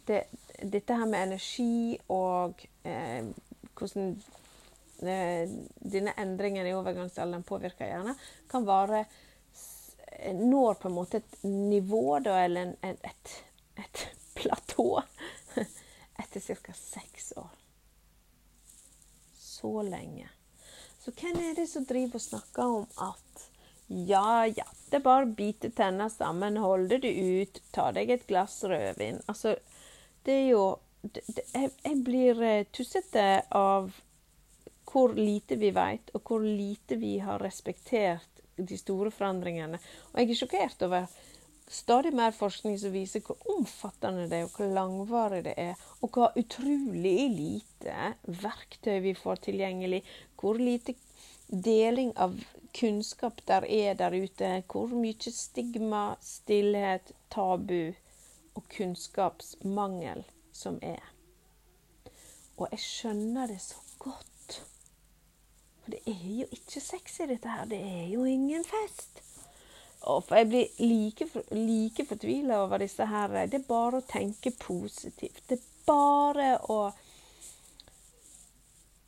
det, 0.06 0.24
dette 0.60 0.96
her 1.00 1.08
med 1.08 1.28
energi 1.30 1.98
og 2.12 2.66
eh, 2.84 3.24
hvordan 3.80 4.10
eh, 5.08 5.54
denne 5.80 6.16
endringen 6.20 6.68
i 6.68 6.76
overgangsalderen 6.76 7.46
påvirker 7.48 7.88
hjernen, 7.88 8.20
kan 8.52 8.68
være 8.68 9.06
Når 10.34 10.78
på 10.80 10.88
en 10.88 10.94
måte 10.94 11.18
et 11.18 11.44
nivå, 11.44 12.20
da, 12.20 12.38
eller 12.46 12.68
en, 12.68 12.76
en, 12.86 12.98
et, 13.04 13.32
et 13.82 14.04
platå, 14.38 15.02
etter 16.22 16.40
ca. 16.40 16.74
seks 16.74 17.34
år. 17.42 17.50
Så 19.36 19.82
lenge. 19.82 20.30
Så 21.00 21.12
hvem 21.12 21.42
er 21.44 21.56
det 21.58 21.66
som 21.68 21.86
driver 21.86 22.16
og 22.16 22.22
snakker 22.22 22.64
om 22.64 22.86
at 23.02 23.50
ja, 23.94 24.48
ja, 24.48 24.66
det 24.90 24.98
er 25.00 25.06
bare 25.06 25.28
å 25.28 25.36
bite 25.38 25.70
tenna 25.76 26.08
sammen, 26.10 26.58
holde 26.62 26.98
det 27.04 27.12
ut, 27.14 27.60
ta 27.76 27.92
deg 27.94 28.10
et 28.14 28.26
glass 28.30 28.64
rødvin. 28.66 29.20
Altså, 29.30 29.56
det 30.26 30.38
er 30.40 30.48
jo 30.48 30.64
det, 31.04 31.22
det, 31.28 31.44
jeg, 31.52 31.70
jeg, 31.84 32.00
blir 32.08 32.42
eh, 32.42 32.66
tussete 32.74 33.26
av 33.54 33.92
hvor 34.88 35.14
lite 35.18 35.58
vi 35.60 35.70
vet, 35.76 36.14
og 36.16 36.24
hvor 36.26 36.46
lite 36.46 36.98
vi 37.02 37.18
har 37.22 37.42
respektert 37.44 38.42
de 38.56 38.78
store 38.78 39.12
forandringene. 39.12 39.80
Og 40.14 40.22
jeg 40.22 40.30
er 40.30 40.40
sjokkert 40.40 40.86
over 40.88 41.08
stadig 41.74 42.14
mer 42.16 42.34
forskning 42.36 42.78
som 42.80 42.94
viser 42.94 43.24
hvor 43.26 43.40
omfattende 43.56 44.28
det 44.32 44.42
er, 44.42 44.48
og 44.48 44.58
hvor 44.58 44.74
langvarig 44.74 45.44
det 45.48 45.56
er, 45.60 45.86
og 46.02 46.18
hvor 46.18 46.38
utrolig 46.40 47.30
lite 47.34 48.14
verktøy 48.42 49.00
vi 49.06 49.16
får 49.18 49.46
tilgjengelig, 49.50 50.04
hvor 50.40 50.62
lite 50.62 50.96
deling 51.50 52.14
av 52.18 52.38
kunnskap 52.74 53.42
der 53.48 53.66
er 53.70 53.94
der 53.94 54.24
ute. 54.24 54.64
Hvor 54.72 54.88
mye 54.88 55.32
stigma, 55.32 56.16
stillhet, 56.22 57.12
tabu 57.32 57.94
og 58.56 58.64
kunnskapsmangel 58.78 60.24
som 60.54 60.80
er. 60.82 61.14
Og 62.58 62.68
jeg 62.72 62.80
skjønner 62.80 63.48
det 63.48 63.62
så 63.62 63.76
godt. 64.00 64.64
For 65.84 65.92
det 65.92 66.00
er 66.08 66.40
jo 66.40 66.48
ikke 66.52 66.82
sexy, 66.82 67.22
dette 67.28 67.50
her. 67.50 67.66
Det 67.66 67.80
er 67.80 68.08
jo 68.14 68.24
ingen 68.24 68.64
fest. 68.64 69.24
Og 70.02 70.24
jeg 70.30 70.48
blir 70.48 70.68
like, 70.80 71.28
like 71.52 72.06
fortvila 72.06 72.58
over 72.64 72.78
disse 72.78 73.06
her 73.08 73.28
Det 73.48 73.54
er 73.62 73.68
bare 73.68 73.98
å 74.02 74.08
tenke 74.08 74.52
positivt. 74.60 75.44
Det 75.50 75.58
er 75.60 75.64
bare 75.88 76.58
å 76.70 76.92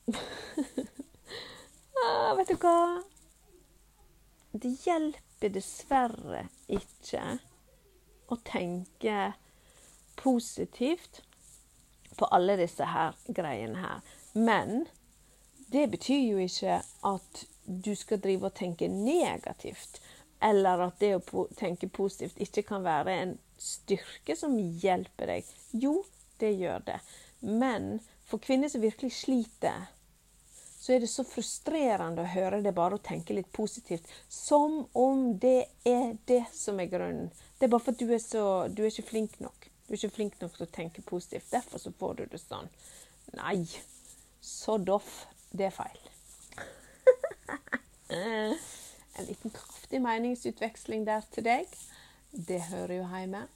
ah, 2.05 2.35
Vet 2.37 2.49
du 2.53 2.55
hva? 2.61 3.01
Det 4.61 4.71
hjelper 4.85 5.51
dessverre 5.51 6.45
ikke 6.71 7.23
å 8.31 8.37
tenke 8.47 9.33
positivt 10.15 11.21
på 12.15 12.29
alle 12.31 12.55
disse 12.61 12.87
her 12.87 13.17
greiene 13.27 13.81
her. 13.81 14.05
Men 14.33 14.85
det 15.71 15.87
betyr 15.91 16.21
jo 16.29 16.39
ikke 16.39 16.79
at 17.09 17.45
du 17.65 17.91
skal 17.97 18.21
drive 18.23 18.49
og 18.49 18.55
tenke 18.57 18.87
negativt. 18.91 19.99
Eller 20.43 20.87
at 20.87 20.99
det 21.01 21.15
å 21.17 21.45
tenke 21.57 21.89
positivt 21.89 22.39
ikke 22.43 22.65
kan 22.69 22.85
være 22.85 23.15
en 23.21 23.35
styrke 23.59 24.35
som 24.37 24.57
hjelper 24.59 25.31
deg. 25.31 25.51
Jo, 25.73 25.97
det 26.39 26.53
gjør 26.59 26.85
det. 26.91 26.99
Men 27.41 27.97
for 28.25 28.41
kvinner 28.43 28.71
som 28.71 28.83
virkelig 28.83 29.13
sliter 29.19 29.89
så 30.85 30.93
er 30.93 30.99
det 31.01 31.07
så 31.09 31.23
frustrerende 31.25 32.21
å 32.21 32.29
høre 32.29 32.59
det 32.61 32.69
bare 32.77 32.99
å 32.99 33.01
tenke 33.01 33.33
litt 33.33 33.47
positivt. 33.55 34.05
Som 34.29 34.83
om 34.93 35.31
det 35.41 35.65
er 35.81 36.11
det 36.29 36.43
som 36.53 36.77
er 36.77 36.91
grunnen. 36.91 37.31
Det 37.57 37.65
er 37.65 37.71
bare 37.73 37.81
for 37.87 37.95
at 37.95 38.03
du 38.03 38.11
er, 38.13 38.21
så, 38.21 38.43
du 38.69 38.83
er 38.83 38.91
ikke 38.91 39.07
flink 39.07 39.39
nok. 39.41 39.65
Du 39.87 39.95
er 39.95 39.97
ikke 39.97 40.17
flink 40.19 40.37
nok 40.43 40.53
til 40.53 40.67
å 40.67 40.75
tenke 40.77 41.01
positivt. 41.01 41.49
Derfor 41.49 41.81
så 41.81 41.89
får 41.97 42.13
du 42.19 42.23
det 42.35 42.41
sånn. 42.43 42.69
Nei, 43.39 43.65
så 44.45 44.77
doff. 44.77 45.09
Det 45.49 45.71
er 45.71 45.73
feil. 45.73 46.05
en 49.17 49.25
liten 49.25 49.57
kraftig 49.57 50.05
meningsutveksling 50.05 51.09
der 51.09 51.25
til 51.33 51.49
deg. 51.49 51.77
Det 52.29 52.61
hører 52.69 52.99
jo 52.99 53.09
hjemme. 53.09 53.47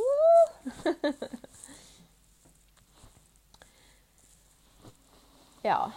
Ja. 5.62 5.92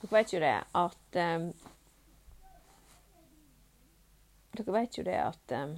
Dere 0.00 0.10
vet 0.10 0.32
jo 0.34 0.40
det 0.42 0.56
at 0.76 1.16
um, 1.16 1.46
Dere 4.52 4.74
vet 4.74 4.98
jo 4.98 5.04
det 5.06 5.16
at 5.16 5.54
um, 5.56 5.72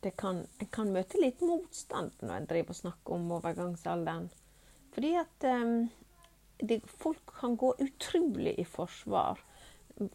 det 0.00 0.14
kan, 0.16 0.46
En 0.62 0.70
kan 0.72 0.92
møte 0.94 1.20
litt 1.20 1.42
motstand 1.44 2.14
når 2.22 2.36
en 2.38 2.48
driver 2.48 2.72
og 2.72 2.80
snakker 2.80 3.18
om 3.18 3.32
overgangsalderen. 3.36 4.30
Fordi 4.94 5.12
at 5.20 5.48
um, 5.50 5.90
det, 6.56 6.80
folk 6.88 7.34
kan 7.36 7.58
gå 7.60 7.74
utrolig 7.84 8.54
i 8.56 8.64
forsvar. 8.64 9.42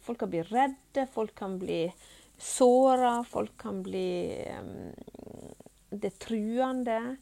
Folk 0.02 0.18
kan 0.24 0.32
bli 0.32 0.42
redde, 0.48 1.06
folk 1.12 1.36
kan 1.38 1.60
bli 1.62 1.84
såra, 2.42 3.24
folk 3.24 3.56
kan 3.60 3.82
bli 3.82 4.44
Det 5.92 6.08
er 6.08 6.16
truende. 6.18 7.16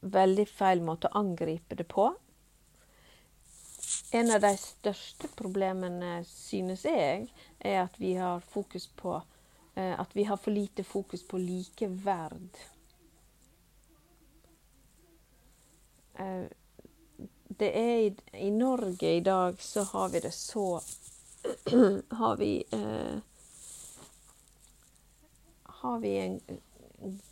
veldig 0.06 0.46
feil 0.52 0.84
måte 0.86 1.10
å 1.10 1.24
angripe 1.24 1.80
det 1.80 1.88
på. 1.90 2.12
En 4.16 4.32
av 4.32 4.44
de 4.44 4.54
største 4.60 5.28
problemene, 5.36 6.20
synes 6.28 6.86
jeg, 6.86 7.26
er 7.60 7.82
at 7.82 7.98
vi 8.00 8.14
har 8.20 8.44
fokus 8.52 8.88
på 8.88 9.16
eh, 9.76 10.00
At 10.00 10.14
vi 10.16 10.24
har 10.24 10.38
for 10.38 10.52
lite 10.52 10.84
fokus 10.84 11.24
på 11.28 11.38
likeverd. 11.42 12.48
Eh, 12.56 12.72
det 17.60 17.70
er 17.78 17.98
i, 18.06 18.10
i 18.48 18.50
Norge 18.50 19.16
i 19.18 19.24
dag 19.24 19.62
så 19.62 19.84
har 19.84 20.10
vi 20.10 20.20
det 20.24 20.34
så 20.34 20.82
har 22.20 22.38
vi 22.38 22.64
eh, 22.72 23.18
har 25.64 26.00
vi 26.00 26.18
en 26.18 26.40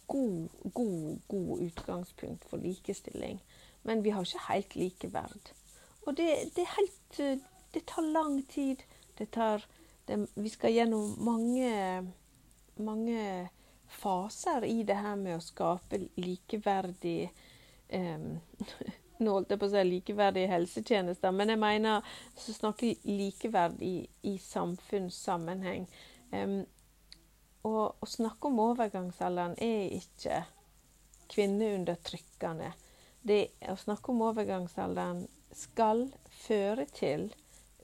god, 0.08 0.50
god, 0.64 1.20
god 1.28 1.60
utgangspunkt 1.60 2.46
for 2.46 2.58
likestilling. 2.58 3.44
Men 3.82 4.04
vi 4.04 4.10
har 4.10 4.22
ikke 4.22 4.46
helt 4.48 4.76
likeverd. 4.76 5.54
Og 6.06 6.18
det, 6.18 6.30
det, 6.56 6.68
helt, 6.78 7.18
det 7.74 7.86
tar 7.86 8.06
lang 8.14 8.44
tid. 8.50 8.84
Det 9.18 9.32
tar, 9.32 9.66
det, 10.08 10.28
vi 10.36 10.50
skal 10.50 10.74
gjennom 10.74 11.16
mange, 11.18 12.14
mange 12.76 13.50
faser 13.88 14.64
i 14.64 14.84
det 14.84 15.00
her 15.02 15.16
med 15.16 15.38
å 15.38 15.44
skape 15.44 16.00
likeverdig 16.16 17.32
um, 17.92 18.40
nå 19.24 19.36
holdt 19.38 19.54
jeg 19.54 19.62
på 19.62 19.70
å 19.70 19.74
si 19.74 19.84
likeverdige 19.88 20.52
helsetjenester, 20.52 21.36
men 21.36 21.54
jeg 21.54 21.62
mener 21.62 22.16
så 22.40 22.56
snakker 22.56 23.08
likeverd 23.08 23.82
i, 23.84 23.96
i 24.28 24.38
samfunnssammenheng. 24.42 25.88
Um, 26.34 26.62
og 27.64 28.04
å 28.04 28.10
snakke 28.10 28.50
om 28.50 28.60
overgangsalderen 28.60 29.56
er 29.64 29.94
ikke 29.96 30.42
kvinneundertrykkende. 31.32 32.74
Det 33.24 33.44
å 33.72 33.78
snakke 33.80 34.12
om 34.12 34.26
overgangsalderen 34.28 35.24
skal 35.56 36.10
føre 36.44 36.86
til 36.92 37.30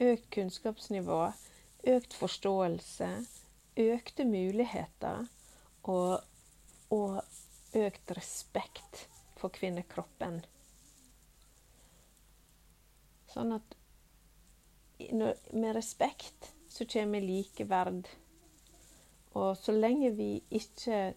økt 0.03 0.27
kunnskapsnivå, 0.35 1.21
økt 1.93 2.15
forståelse, 2.19 3.09
økte 3.79 4.25
muligheter 4.27 5.29
og, 5.87 6.19
og 6.91 7.21
økt 7.79 8.11
respekt 8.17 9.05
for 9.39 9.53
kvinnekroppen. 9.55 10.41
Sånn 13.29 13.53
at 13.55 13.75
med 15.51 15.75
respekt 15.75 16.51
så 16.69 16.85
kommer 16.85 17.21
likeverd. 17.23 18.07
Og 19.37 19.57
så 19.57 19.73
lenge 19.75 20.11
vi 20.17 20.31
ikke 20.49 21.13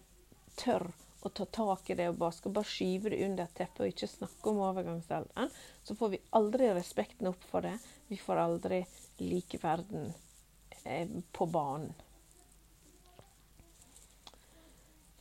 tør 0.59 0.87
å 1.23 1.29
ta 1.29 1.45
tak 1.45 1.89
i 1.89 1.95
det 1.97 2.09
og 2.11 2.19
bare 2.19 2.35
skal 2.35 2.53
bare 2.55 2.69
skyve 2.69 3.13
det 3.13 3.21
under 3.25 3.51
teppet 3.57 3.85
og 3.85 3.91
ikke 3.93 4.09
snakke 4.11 4.51
om 4.51 4.61
overgangsalderen, 4.67 5.51
så 5.83 5.95
får 5.95 6.13
vi 6.13 6.21
aldri 6.39 6.69
respekten 6.75 7.29
opp 7.31 7.45
for 7.49 7.65
det. 7.65 7.77
Vi 8.09 8.19
får 8.19 8.41
aldri 8.43 8.81
likeverden 9.23 10.11
eh, 10.83 11.07
på 11.31 11.47
banen. 11.47 11.93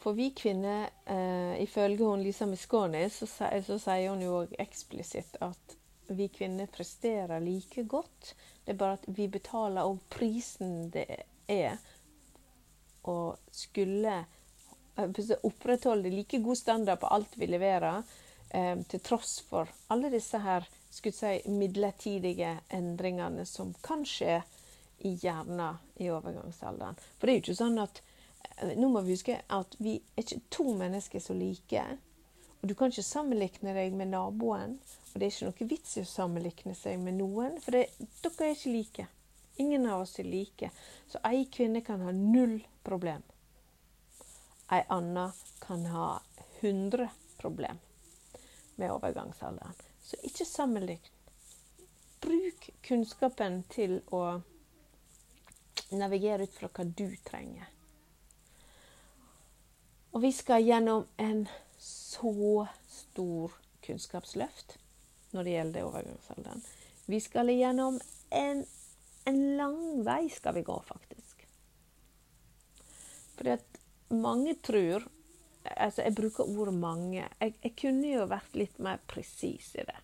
For 0.02 0.12
vi 0.18 0.30
kvinner, 0.34 0.90
eh, 1.06 1.62
ifølge 1.62 2.04
hun 2.04 2.22
Lisa 2.22 2.46
Misconi, 2.46 3.04
så, 3.10 3.26
så, 3.26 3.78
sier 3.78 4.08
hun 4.10 4.22
jo 4.24 4.40
eksplisitt 4.58 5.36
at 5.40 5.76
vi 6.10 6.26
kvinner 6.28 6.66
presterer 6.66 7.40
like 7.40 7.84
godt. 7.86 8.32
Det 8.64 8.74
er 8.74 8.80
bare 8.80 8.98
at 8.98 9.06
vi 9.06 9.28
betaler 9.30 9.86
òg 9.86 10.00
prisen 10.10 10.90
det 10.90 11.06
er 11.46 11.78
å 13.06 13.16
skulle 13.54 14.16
eh, 14.98 15.32
opprettholde 15.46 16.10
like 16.10 16.42
god 16.42 16.58
standard 16.58 17.00
på 17.00 17.14
alt 17.14 17.38
vi 17.38 17.46
leverer, 17.54 18.02
eh, 18.50 18.74
til 18.82 19.06
tross 19.06 19.38
for 19.46 19.70
alle 19.86 20.10
disse 20.10 20.42
her 20.42 20.66
skulle 20.90 21.14
si, 21.14 21.36
midlertidige 21.46 22.56
endringene 22.74 23.46
som 23.46 23.70
kan 23.86 24.02
skje 24.02 24.40
i 25.06 25.14
hjernen 25.14 25.78
i 26.02 26.10
overgangsalderen. 26.10 26.98
For 26.98 27.26
det 27.26 27.32
er 27.32 27.38
jo 27.38 27.44
ikke 27.46 27.62
sånn 27.62 27.86
at 27.86 28.02
nå 28.76 28.88
må 28.88 29.02
vi 29.02 29.16
huske 29.16 29.38
at 29.48 29.76
vi 29.78 29.96
er 30.16 30.24
ikke 30.24 30.40
to 30.52 30.66
mennesker 30.78 31.22
som 31.22 31.38
like. 31.38 31.84
Og 32.60 32.68
du 32.68 32.74
kan 32.78 32.92
ikke 32.92 33.04
sammenligne 33.06 33.74
deg 33.74 33.96
med 33.98 34.12
naboen. 34.12 34.76
Og 35.12 35.18
det 35.18 35.26
er 35.26 35.32
ikke 35.34 35.48
noe 35.50 35.70
vits 35.72 35.96
i 35.96 36.04
å 36.04 36.08
sammenligne 36.08 36.74
seg 36.78 37.00
med 37.02 37.18
noen, 37.18 37.58
for 37.60 37.76
det, 37.76 37.88
dere 38.22 38.48
er 38.48 38.54
ikke 38.56 38.74
like. 38.76 39.08
Ingen 39.60 39.86
av 39.90 40.04
oss 40.04 40.18
er 40.22 40.28
like. 40.30 40.70
Så 41.10 41.20
ei 41.28 41.44
kvinne 41.52 41.82
kan 41.84 42.00
ha 42.06 42.14
null 42.16 42.60
problem. 42.86 43.24
Ei 44.72 44.80
anna 44.88 45.26
kan 45.60 45.84
ha 45.92 46.06
100 46.60 47.10
problem 47.36 47.82
med 48.78 48.94
overgangsalderen. 48.94 49.74
Så 50.02 50.16
ikke 50.22 50.46
sammenlign. 50.48 51.02
Bruk 52.22 52.70
kunnskapen 52.86 53.62
til 53.68 53.98
å 54.14 54.40
navigere 55.98 56.46
ut 56.46 56.54
fra 56.56 56.70
hva 56.70 56.86
du 56.86 57.08
trenger. 57.26 57.68
Og 60.12 60.20
vi 60.20 60.32
skal 60.32 60.64
gjennom 60.64 61.06
en 61.16 61.46
så 61.80 62.66
stor 62.88 63.52
kunnskapsløft 63.82 64.76
når 65.32 65.44
det 65.44 65.54
gjelder 65.56 65.88
overgangsalderen. 65.88 66.62
Vi 67.08 67.20
skal 67.20 67.50
igjennom 67.50 67.96
en, 68.30 68.64
en 69.24 69.40
lang 69.56 69.80
vei 70.04 70.28
skal 70.30 70.54
vi 70.58 70.64
gå, 70.66 70.76
faktisk. 70.86 71.46
Fordi 73.36 73.56
at 73.56 73.80
mange 74.12 74.54
tror 74.60 75.08
altså 75.62 76.02
Jeg 76.02 76.14
bruker 76.14 76.44
ordet 76.58 76.74
'mange'. 76.74 77.28
Jeg, 77.40 77.54
jeg 77.62 77.72
kunne 77.80 78.08
jo 78.08 78.24
vært 78.26 78.54
litt 78.54 78.78
mer 78.78 78.98
presis 79.06 79.74
i 79.74 79.84
det. 79.86 80.00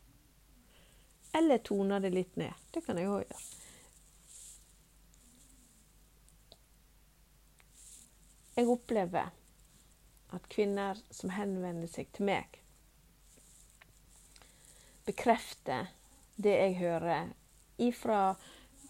Eller 1.34 1.58
tona 1.58 1.98
det 2.00 2.12
litt 2.14 2.36
ned. 2.36 2.54
Det 2.74 2.84
kan 2.86 2.98
jeg 2.98 3.08
òg 3.08 3.24
gjøre. 3.24 3.40
Jeg 8.56 8.68
opplever 8.68 9.30
at 10.36 10.48
kvinner 10.52 10.98
som 11.10 11.32
henvender 11.32 11.88
seg 11.90 12.10
til 12.12 12.28
meg, 12.28 12.60
bekrefter 15.08 15.88
det 16.36 16.54
jeg 16.54 16.78
hører 16.82 17.30
ifra 17.78 18.36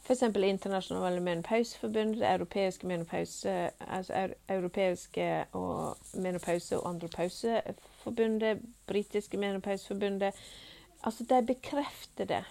f.eks. 0.09 0.22
Internasjonale 0.22 1.20
menopauseforbund, 1.20 2.16
det 2.16 2.31
europeiske 2.31 2.87
menopause, 2.87 3.70
altså 3.81 4.29
europeiske 4.48 5.44
og 5.53 5.96
menopause- 6.14 6.77
og 6.77 6.88
andropauseforbundet, 6.88 8.62
britiske 8.87 9.37
menopauseforbundet. 9.37 10.35
Altså, 11.04 11.25
de 11.25 11.46
bekrefter 11.46 12.25
det. 12.25 12.44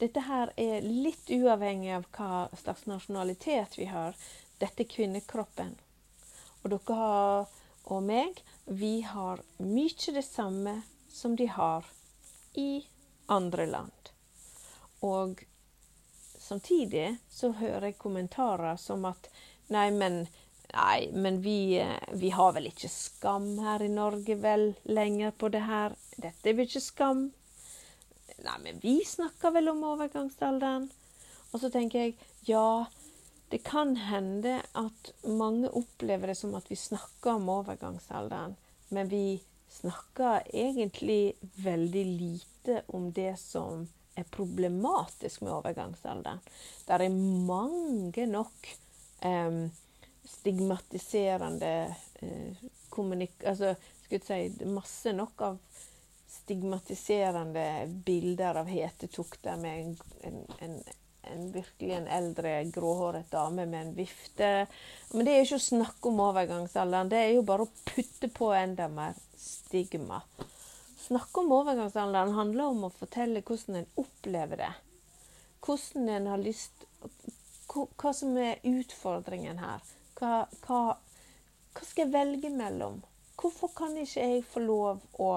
Dette 0.00 0.20
her 0.20 0.50
er 0.56 0.80
litt 0.82 1.30
uavhengig 1.30 1.92
av 1.94 2.08
hva 2.16 2.48
slags 2.58 2.86
nasjonalitet 2.90 3.78
vi 3.78 3.84
har. 3.84 4.18
Dette 4.60 4.82
er 4.82 4.90
kvinnekroppen. 4.90 5.76
Og 6.64 6.70
dere 6.72 6.98
har, 6.98 7.46
og 7.84 8.02
meg, 8.06 8.40
vi 8.64 9.00
har 9.04 9.42
mye 9.60 10.14
det 10.16 10.24
samme 10.24 10.78
som 11.12 11.36
de 11.36 11.46
har 11.52 11.84
i 12.54 12.86
andre 13.26 13.66
land. 13.66 14.10
Og 15.04 15.44
samtidig 16.38 17.16
så 17.30 17.52
hører 17.52 17.90
jeg 17.90 18.00
kommentarer 18.00 18.80
som 18.80 19.04
at 19.08 19.28
nei, 19.68 19.90
men, 19.92 20.24
nei, 20.72 21.10
men 21.12 21.40
vi, 21.44 21.76
vi, 22.12 22.32
har 22.32 22.56
vel 22.56 22.70
ikke 22.72 22.90
skam 22.92 23.54
her 23.64 23.84
i 23.84 23.92
Norge 23.92 24.36
vel 24.40 24.70
lenger 24.88 25.36
på 25.36 25.52
det 25.52 25.64
her. 25.68 25.96
Dette 26.16 26.50
er 26.50 26.56
vel 26.56 26.68
ikke 26.68 26.84
skam. 26.84 27.24
Nei, 28.44 28.58
men 28.64 28.80
vi 28.82 28.98
snakker 29.06 29.52
vel 29.54 29.72
om 29.72 29.84
overgangsalderen. 29.92 30.88
Og 31.52 31.60
så 31.60 31.70
tenker 31.70 32.06
jeg 32.06 32.16
ja, 32.48 32.84
det 33.48 33.58
kan 33.66 33.96
hende 33.96 34.62
at 34.72 35.10
mange 35.22 35.68
opplever 35.68 36.32
det 36.32 36.38
som 36.38 36.54
at 36.58 36.70
vi 36.70 36.76
snakker 36.76 37.36
om 37.36 37.48
overgangsalderen, 37.48 38.56
men 38.88 39.08
vi 39.08 39.42
snakker 39.70 40.42
egentlig 40.52 41.34
veldig 41.62 42.04
lite 42.06 42.82
om 42.86 43.10
det 43.12 43.34
som 43.40 43.86
er 44.14 44.26
problematisk 44.30 45.42
med 45.42 45.52
overgangsalderen. 45.52 46.40
Det 46.86 46.94
er 46.94 47.16
mange 47.48 48.26
nok 48.30 48.68
um, 49.24 49.70
stigmatiserende 50.24 51.94
eh, 52.14 52.64
kommunik... 52.88 53.42
Altså, 53.44 53.74
skulle 54.04 54.24
si 54.24 54.66
masse 54.68 55.12
nok 55.12 55.42
av 55.42 55.58
stigmatiserende 56.28 57.86
bilder 58.04 58.54
av 58.54 58.66
hetetokter 58.66 59.56
med 59.56 59.80
en, 59.80 59.96
en, 60.20 60.38
en, 60.58 60.82
en, 61.32 61.52
virkelig 61.52 61.94
en 61.96 62.08
eldre, 62.08 62.64
gråhåret 62.74 63.30
dame 63.30 63.66
med 63.66 63.80
en 63.80 63.94
vifte. 63.96 64.50
Men 65.12 65.26
det 65.26 65.34
er 65.34 65.46
ikke 65.46 65.60
å 65.60 65.68
snakke 65.68 66.10
om 66.10 66.20
overgangsalderen. 66.24 67.12
Det 67.12 67.20
er 67.20 67.32
jo 67.36 67.46
bare 67.46 67.66
å 67.66 67.72
putte 67.88 68.30
på 68.32 68.50
enda 68.56 68.88
mer 68.92 69.16
stigma. 69.38 70.22
Snakke 71.04 71.40
om 71.40 71.52
overgangsalderen 71.52 72.36
handler 72.36 72.72
om 72.72 72.86
å 72.86 72.92
fortelle 72.94 73.42
hvordan 73.44 73.82
en 73.82 73.90
opplever 74.00 74.62
det. 74.62 74.72
Hvordan 75.64 76.08
en 76.16 76.30
har 76.32 76.44
lyst 76.44 76.86
Hva 77.74 78.12
som 78.14 78.36
er 78.38 78.60
utfordringen 78.68 79.58
her. 79.58 79.82
Hva, 80.14 80.44
hva, 80.64 80.80
hva 81.74 81.86
skal 81.88 82.04
jeg 82.04 82.12
velge 82.14 82.50
mellom? 82.54 83.00
Hvorfor 83.40 83.72
kan 83.74 83.96
ikke 83.98 84.28
jeg 84.28 84.44
få 84.46 84.62
lov 84.62 85.02
å 85.18 85.30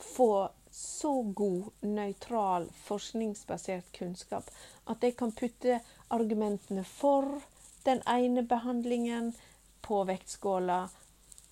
få 0.00 0.30
så 0.70 1.22
god, 1.22 1.70
nøytral, 1.80 2.68
forskningsbasert 2.84 3.92
kunnskap 3.96 4.50
at 4.90 5.02
jeg 5.02 5.16
kan 5.18 5.32
putte 5.32 5.80
argumentene 6.08 6.84
for 6.86 7.40
den 7.84 8.02
ene 8.06 8.42
behandlingen 8.42 9.32
på 9.80 10.04
vektskåla, 10.04 10.88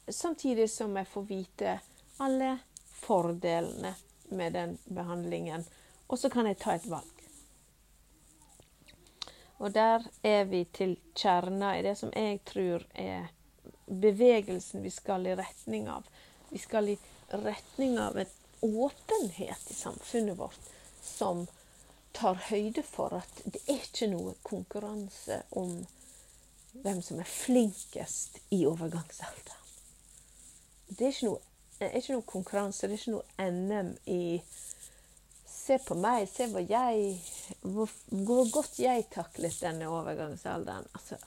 samtidig 0.09 0.71
som 0.71 0.97
jeg 0.97 1.07
får 1.07 1.23
vite 1.29 1.79
alle 2.19 2.59
fordelene 3.01 3.95
med 4.29 4.53
den 4.53 4.79
behandlingen. 4.85 5.65
Og 6.07 6.19
så 6.19 6.31
kan 6.31 6.47
jeg 6.47 6.59
ta 6.59 6.75
et 6.77 6.87
valg. 6.91 7.15
Og 9.59 9.73
der 9.75 10.05
er 10.23 10.45
vi 10.45 10.63
til 10.65 10.97
kjerna 11.19 11.75
i 11.79 11.83
det 11.83 11.97
som 11.99 12.13
jeg 12.15 12.41
tror 12.47 12.85
er 12.95 13.31
bevegelsen 13.87 14.85
vi 14.85 14.91
skal 14.95 15.27
i 15.27 15.35
retning 15.37 15.89
av. 15.91 16.07
Vi 16.51 16.61
skal 16.63 16.93
i 16.93 16.99
retning 17.33 17.99
av 17.99 18.19
en 18.19 18.38
åpenhet 18.61 19.71
i 19.71 19.75
samfunnet 19.75 20.39
vårt 20.39 20.73
som 21.05 21.47
tar 22.13 22.41
høyde 22.49 22.83
for 22.83 23.15
at 23.21 23.43
det 23.45 23.61
er 23.67 23.83
ikke 23.85 24.09
noe 24.11 24.35
konkurranse 24.47 25.43
om 25.59 25.77
hvem 26.83 27.03
som 27.03 27.21
er 27.21 27.31
flinkest 27.31 28.41
i 28.55 28.65
overgangsalderen. 28.67 29.65
Det 30.89 31.07
er 31.07 31.13
ikke 31.13 31.29
noe, 31.29 31.41
er 31.81 31.97
ikke 32.01 32.17
noe 32.17 32.27
konkurranse, 32.33 32.89
det 32.89 32.97
er 32.97 33.03
ikke 33.03 33.17
noe 33.19 33.51
NM 33.53 33.95
i 34.07 34.23
Se 35.49 35.77
på 35.85 35.93
meg, 36.01 36.23
se 36.33 36.47
hva 36.49 36.63
jeg, 36.65 37.19
hvor, 37.61 37.91
hvor 38.09 38.49
godt 38.49 38.79
jeg 38.81 39.05
taklet 39.13 39.59
denne 39.61 39.91
overgangsalderen. 39.93 40.87
Altså 40.97 41.19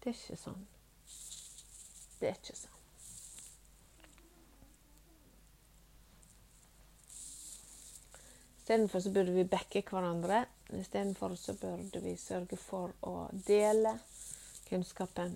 Det 0.00 0.14
er 0.14 0.16
ikke 0.16 0.38
sånn. 0.40 0.62
Det 2.22 2.30
er 2.30 2.38
ikke 2.38 2.56
sånn. 2.56 2.71
Istedenfor 8.62 9.00
så 9.00 9.10
burde 9.10 9.32
vi 9.34 9.44
backe 9.44 9.82
hverandre. 9.82 10.44
Istedenfor 10.70 11.34
så 11.34 11.54
burde 11.58 12.00
vi 12.00 12.16
sørge 12.16 12.56
for 12.56 12.94
å 13.02 13.26
dele 13.46 13.96
kunnskapen. 14.68 15.34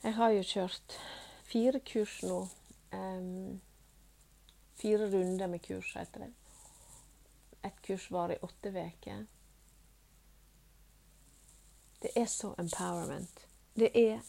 Jeg 0.00 0.16
har 0.16 0.32
jo 0.32 0.46
kjørt 0.48 0.96
fire 1.50 1.80
kurs 1.84 2.22
nå. 2.24 2.38
Um, 2.96 3.60
Fire 4.78 5.10
runder 5.10 5.46
med 5.46 5.62
kurs, 5.62 5.96
heter 5.96 6.20
det. 6.20 6.32
Ett 7.62 7.82
kurs 7.82 8.10
var 8.10 8.32
i 8.32 8.36
åtte 8.36 8.68
uker. 8.68 9.26
Det 11.98 12.10
er 12.14 12.26
så 12.26 12.54
empowerment. 12.58 13.46
Det 13.74 13.90
er 13.98 14.20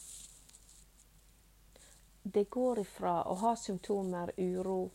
Det 2.24 2.50
går 2.50 2.80
ifra 2.80 3.24
å 3.24 3.36
ha 3.36 3.56
symptomer, 3.56 4.32
uro 4.38 4.92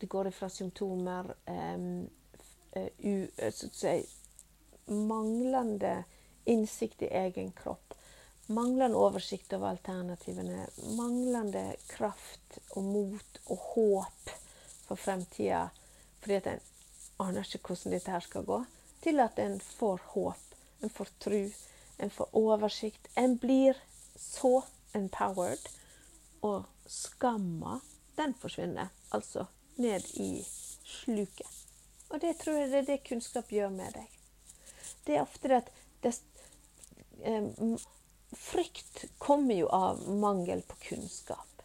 Det 0.00 0.08
går 0.08 0.30
ifra 0.30 0.48
symptomer 0.48 1.34
um, 1.46 2.08
u, 2.98 3.28
si, 3.72 4.06
Manglende 4.86 6.04
innsikt 6.44 7.02
i 7.02 7.08
egen 7.08 7.52
kropp. 7.52 7.94
Manglende 8.46 8.96
oversikt 8.96 9.52
over 9.52 9.68
alternativene. 9.68 10.64
Manglende 10.96 11.74
kraft 11.86 12.58
og 12.70 12.82
mot 12.84 13.42
og 13.46 13.66
håp 13.74 14.32
for 14.86 14.98
fremtida 14.98 15.68
fordi 16.20 16.36
at 16.36 16.48
en 16.50 16.64
aner 17.22 17.44
ikke 17.46 17.70
hvordan 17.70 17.94
dette 17.94 18.12
her 18.12 18.24
skal 18.24 18.44
gå, 18.48 18.58
til 19.04 19.20
at 19.22 19.38
en 19.40 19.60
får 19.60 20.02
håp, 20.14 20.58
en 20.82 20.92
får 20.92 21.12
tro, 21.20 21.44
en 22.00 22.12
får 22.12 22.34
oversikt. 22.36 23.08
En 23.16 23.38
blir 23.40 23.78
så 24.16 24.60
empowered, 24.96 25.62
og 26.42 26.66
skamma, 26.88 27.78
den 28.16 28.34
forsvinner. 28.34 28.92
Altså 29.12 29.46
ned 29.80 30.06
i 30.20 30.30
sluket. 30.84 31.56
Og 32.10 32.20
det 32.22 32.34
tror 32.40 32.58
jeg 32.58 32.72
det 32.72 32.82
er 32.82 32.88
det 32.88 32.98
kunnskap 33.06 33.52
gjør 33.54 33.70
med 33.74 33.94
deg. 33.94 34.18
Det 35.06 35.16
er 35.16 35.24
ofte 35.24 35.50
det 35.50 35.62
at 35.62 35.72
det, 36.04 36.14
eh, 37.24 37.78
Frykt 38.30 39.04
kommer 39.18 39.54
jo 39.54 39.66
av 39.74 40.08
mangel 40.08 40.62
på 40.62 40.76
kunnskap. 40.76 41.62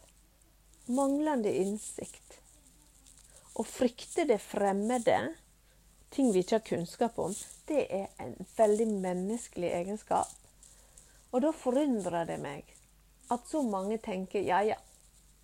Manglende 0.86 1.52
innsikt. 1.54 2.40
Å 3.54 3.62
frykte 3.62 4.24
det 4.26 4.40
fremmede, 4.42 5.34
ting 6.10 6.32
vi 6.34 6.42
ikke 6.42 6.58
har 6.58 6.66
kunnskap 6.66 7.20
om, 7.22 7.36
det 7.70 7.86
er 7.86 8.08
en 8.22 8.34
veldig 8.56 8.88
menneskelig 8.98 9.70
egenskap. 9.78 10.34
Og 11.30 11.46
da 11.46 11.54
forundrer 11.54 12.26
det 12.26 12.40
meg 12.42 12.74
at 13.30 13.46
så 13.46 13.62
mange 13.62 13.98
tenker 14.02 14.42
ja, 14.42 14.60
ja, 14.66 14.76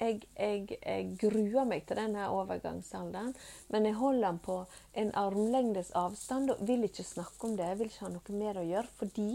jeg, 0.03 0.27
jeg, 0.35 0.79
jeg, 0.83 1.07
gruer 1.23 1.69
meg 1.69 1.87
til 1.87 2.01
denne 2.01 2.27
overgangsalderen, 2.35 3.33
men 3.73 3.89
jeg 3.89 3.99
holder 4.01 4.27
den 4.29 4.43
på 4.45 4.59
en 5.03 5.15
armlengdes 5.23 5.95
avstand 5.99 6.53
og 6.55 6.67
vil 6.69 6.85
ikke 6.89 7.07
snakke 7.07 7.49
om 7.49 7.57
det. 7.57 7.71
Jeg 7.71 7.81
vil 7.81 7.93
ikke 7.93 8.05
ha 8.07 8.13
noe 8.17 8.39
mer 8.43 8.61
å 8.61 8.69
gjøre 8.69 8.99
fordi 9.01 9.31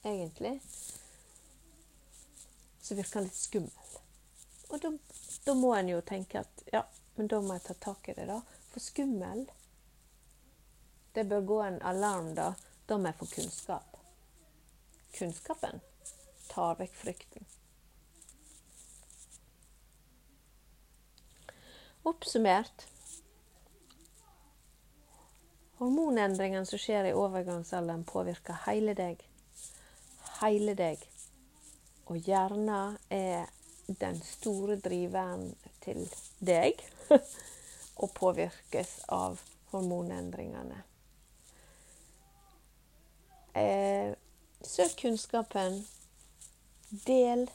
Egentlig 0.00 0.54
så 2.80 2.94
virker 2.96 3.18
han 3.18 3.26
litt 3.26 3.36
skummel. 3.36 3.90
Og 4.72 4.80
da 4.80 4.88
da 5.44 5.54
må 5.54 5.74
en 5.74 5.88
jo 5.88 6.00
tenke 6.00 6.40
at 6.40 6.62
ja, 6.72 6.82
men 7.14 7.28
da 7.28 7.40
må 7.40 7.56
jeg 7.56 7.64
ta 7.64 7.74
tak 7.74 8.08
i 8.08 8.14
det, 8.14 8.26
da. 8.28 8.40
For 8.70 8.84
skummel 8.84 9.46
Det 11.12 11.24
bør 11.26 11.40
gå 11.40 11.56
en 11.62 11.80
alarm, 11.82 12.34
da. 12.34 12.52
Da 12.86 12.98
må 12.98 13.10
jeg 13.10 13.18
få 13.18 13.26
kunnskap. 13.32 13.96
Kunnskapen 15.16 15.80
tar 16.52 16.76
vekk 16.78 16.94
frykten. 17.00 17.48
Oppsummert 22.04 22.86
Hormonendringene 25.80 26.66
som 26.66 26.78
skjer 26.78 27.06
i 27.08 27.12
overgangsalderen, 27.16 28.02
påvirker 28.04 28.58
hele 28.66 28.92
deg. 28.92 29.22
Hele 30.42 30.74
deg. 30.76 31.00
Og 32.12 32.20
hjernen 32.20 32.98
er 33.08 33.48
den 34.00 34.20
store 34.20 34.76
driveren 34.76 35.46
til 35.80 36.04
deg 36.44 36.84
og 38.02 38.12
påvirkes 38.18 38.92
av 39.08 39.40
hormonendringene. 39.72 40.82
Eh, 43.56 44.12
søk 44.60 45.00
kunnskapen. 45.00 45.80
Del. 47.08 47.48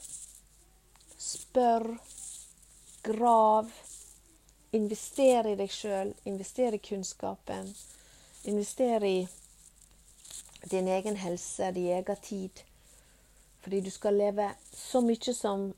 Spør. 1.14 1.92
Grav. 3.06 3.70
Invester 4.76 5.48
i 5.48 5.56
deg 5.56 5.72
sjøl. 5.72 6.12
investere 6.24 6.76
i 6.76 6.84
kunnskapen. 6.90 7.74
Investere 8.44 9.08
i 9.08 9.28
din 10.70 10.88
egen 10.88 11.16
helse, 11.16 11.70
din 11.72 11.92
egen 11.96 12.16
tid. 12.22 12.62
Fordi 13.60 13.80
du 13.80 13.90
skal 13.90 14.14
leve 14.14 14.50
så 14.72 15.00
mye 15.00 15.34
som 15.34 15.72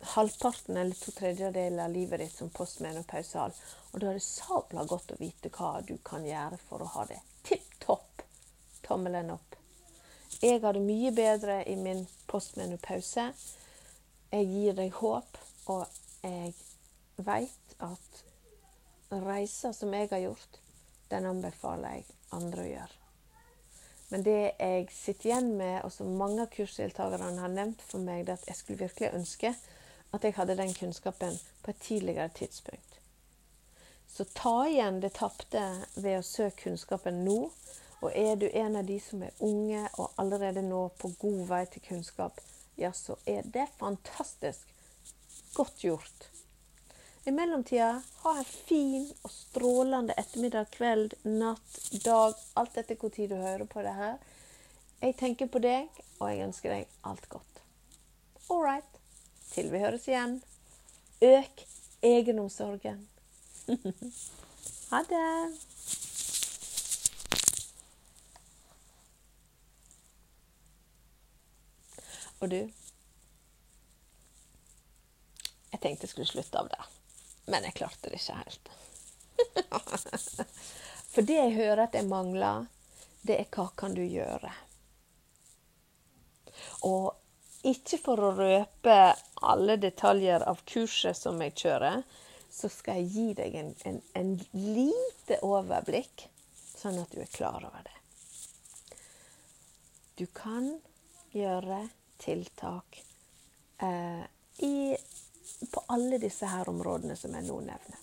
halvparten 0.00 0.76
eller 0.76 0.94
to 0.94 1.12
tredjedeler 1.12 1.84
av 1.84 1.92
livet 1.92 2.20
ditt 2.20 2.36
som 2.36 2.50
postmenopausal. 2.50 3.54
Og 3.92 4.00
da 4.00 4.10
er 4.10 4.18
det 4.18 4.24
sabla 4.24 4.84
godt 4.88 5.14
å 5.14 5.20
vite 5.20 5.52
hva 5.54 5.80
du 5.86 5.96
kan 6.04 6.26
gjøre 6.26 6.58
for 6.68 6.82
å 6.82 6.90
ha 6.96 7.06
det 7.10 7.20
tipp 7.48 7.78
topp. 7.82 8.22
Tommelen 8.86 9.30
opp. 9.34 9.56
Jeg 10.40 10.62
har 10.62 10.72
det 10.72 10.84
mye 10.84 11.12
bedre 11.12 11.60
i 11.68 11.76
min 11.76 12.06
postmenopause. 12.30 13.30
Jeg 14.30 14.46
gir 14.46 14.76
deg 14.78 14.94
håp, 15.00 15.38
og 15.66 15.86
jeg 16.22 16.54
veit 17.20 17.59
at 17.84 18.22
reiser 19.10 19.74
som 19.76 19.94
jeg 19.94 20.10
har 20.12 20.22
gjort, 20.24 20.60
den 21.10 21.26
anbefaler 21.26 21.98
jeg 21.98 22.18
andre 22.36 22.64
å 22.64 22.70
gjøre. 22.70 22.96
Men 24.10 24.24
det 24.26 24.38
jeg 24.58 24.86
sitter 24.90 25.28
igjen 25.30 25.52
med, 25.58 25.76
og 25.86 25.92
som 25.94 26.14
mange 26.18 26.42
av 26.42 26.50
kursdeltakerne 26.54 27.42
har 27.42 27.52
nevnt 27.52 27.82
for 27.86 28.02
meg, 28.02 28.24
det 28.26 28.34
er 28.34 28.40
at 28.40 28.48
jeg 28.50 28.58
skulle 28.58 28.84
virkelig 28.86 29.12
ønske 29.14 29.52
at 30.10 30.24
jeg 30.26 30.34
hadde 30.34 30.56
den 30.58 30.72
kunnskapen 30.74 31.36
på 31.62 31.70
et 31.70 31.84
tidligere 31.84 32.30
tidspunkt. 32.34 32.96
Så 34.10 34.26
ta 34.34 34.64
igjen 34.66 34.98
det 35.02 35.12
tapte 35.14 35.62
ved 35.94 36.18
å 36.18 36.26
søke 36.26 36.64
kunnskapen 36.64 37.22
nå, 37.24 37.38
Og 38.00 38.16
er 38.16 38.36
du 38.40 38.46
en 38.48 38.76
av 38.80 38.86
de 38.88 38.96
som 39.00 39.22
er 39.22 39.42
unge 39.44 39.82
og 40.00 40.14
allerede 40.16 40.62
nå 40.64 40.86
på 40.96 41.10
god 41.20 41.40
vei 41.50 41.64
til 41.68 41.82
kunnskap, 41.84 42.38
ja, 42.80 42.94
så 42.96 43.18
er 43.28 43.44
det 43.44 43.66
fantastisk. 43.76 44.70
Godt 45.52 45.84
gjort. 45.84 46.30
I 47.24 47.30
mellomtida, 47.30 48.02
ha 48.22 48.38
en 48.38 48.44
fin 48.44 49.04
og 49.22 49.30
strålende 49.30 50.14
ettermiddag, 50.16 50.70
kveld, 50.72 51.14
natt, 51.24 51.80
dag, 52.04 52.34
alt 52.56 52.78
etter 52.80 52.96
hvor 52.96 53.12
tid 53.12 53.28
du 53.28 53.36
hører 53.36 53.66
på 53.68 53.82
det 53.84 53.92
her. 53.92 54.16
Jeg 55.02 55.16
tenker 55.20 55.50
på 55.52 55.60
deg, 55.60 55.88
og 56.18 56.30
jeg 56.30 56.46
ønsker 56.46 56.72
deg 56.72 56.88
alt 57.04 57.28
godt. 57.28 57.60
All 58.48 58.64
right. 58.64 58.96
Til 59.52 59.68
vi 59.72 59.82
høres 59.82 60.08
igjen. 60.08 60.38
Øk 61.20 61.64
egenomsorgen. 62.02 63.08
ha 64.90 65.02
det. 65.08 65.26
Og 72.40 72.50
du 72.50 72.60
Jeg 75.70 75.80
tenkte 75.80 76.04
jeg 76.04 76.10
skulle 76.10 76.26
slutte 76.26 76.58
av 76.58 76.68
der, 76.68 76.86
men 77.50 77.66
jeg 77.66 77.76
klarte 77.80 78.10
det 78.10 78.20
ikke 78.20 78.38
helt. 78.40 78.70
For 81.12 81.26
det 81.26 81.36
jeg 81.36 81.56
hører 81.56 81.84
at 81.88 81.96
jeg 81.98 82.06
mangler, 82.08 82.68
det 83.26 83.40
er 83.42 83.48
hva 83.52 83.66
kan 83.76 83.96
du 83.96 84.02
gjøre? 84.04 84.52
Og 86.86 87.10
ikke 87.66 87.98
for 88.00 88.20
å 88.24 88.32
røpe 88.36 88.96
alle 89.44 89.76
detaljer 89.80 90.44
av 90.48 90.62
kurset 90.68 91.18
som 91.18 91.40
jeg 91.44 91.56
kjører, 91.60 92.02
så 92.50 92.70
skal 92.72 93.00
jeg 93.00 93.10
gi 93.14 93.26
deg 93.38 93.56
en, 93.60 93.72
en, 93.88 93.98
en 94.16 94.30
lite 94.54 95.38
overblikk, 95.46 96.26
sånn 96.76 96.98
at 97.02 97.12
du 97.12 97.20
er 97.22 97.32
klar 97.32 97.64
over 97.66 97.84
det. 97.84 97.96
Du 100.20 100.26
kan 100.36 100.72
gjøre 101.32 101.84
tiltak 102.20 103.02
eh, 103.80 104.24
i, 104.66 104.96
på 105.70 105.82
alle 105.86 106.18
disse 106.18 106.46
her 106.46 106.68
områdene 106.68 107.16
som 107.16 107.34
jeg 107.36 107.44
nå 107.46 107.60
nevner. 107.60 107.98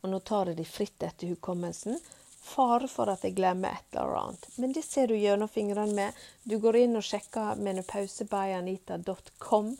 Og 0.00 0.10
nå 0.10 0.20
tar 0.24 0.46
jeg 0.50 0.56
de 0.60 0.64
fritt 0.64 1.02
etter 1.04 1.26
hukommelsen, 1.34 2.00
fare 2.40 2.88
for 2.88 3.10
at 3.12 3.24
jeg 3.24 3.34
glemmer 3.36 3.68
et 3.76 3.94
eller 3.94 4.16
annet. 4.22 4.48
Men 4.56 4.72
det 4.72 4.84
ser 4.86 5.06
du 5.10 5.16
gjennom 5.16 5.48
fingrene 5.48 5.94
med. 5.94 6.12
Du 6.44 6.58
går 6.62 6.76
inn 6.84 6.98
og 6.98 7.04
sjekker 7.04 7.54
menopausebyanita.com, 7.60 9.76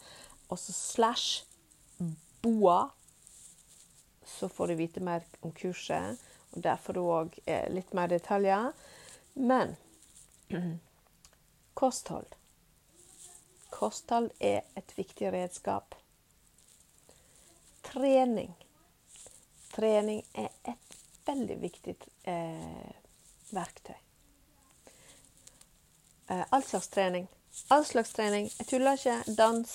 og 0.50 0.58
så 0.58 0.72
slash 0.76 1.44
boa. 2.42 2.90
Så 4.26 4.48
får 4.48 4.66
du 4.68 4.74
vite 4.74 5.00
mer 5.04 5.20
om 5.40 5.52
kurset, 5.56 6.18
og 6.52 6.62
der 6.66 6.76
får 6.76 6.92
du 6.96 7.00
òg 7.00 7.38
eh, 7.46 7.72
litt 7.72 7.92
mer 7.96 8.08
detaljer. 8.12 8.72
Men 9.34 9.76
kosthold. 11.80 12.39
Kosthold 13.70 14.30
er 14.40 14.60
et 14.76 14.98
viktig 14.98 15.32
redskap. 15.32 15.94
Trening. 17.82 18.54
Trening 19.74 20.24
er 20.34 20.50
et 20.68 20.96
veldig 21.26 21.56
viktig 21.62 21.96
eh, 22.28 22.90
verktøy. 23.54 23.96
Eh, 26.30 26.44
all 26.50 26.62
slags 26.62 26.88
trening. 26.88 27.28
All 27.68 27.84
slags 27.86 28.12
trening. 28.12 28.50
Jeg 28.58 28.66
tuller 28.66 28.98
ikke. 28.98 29.34
Dans, 29.38 29.72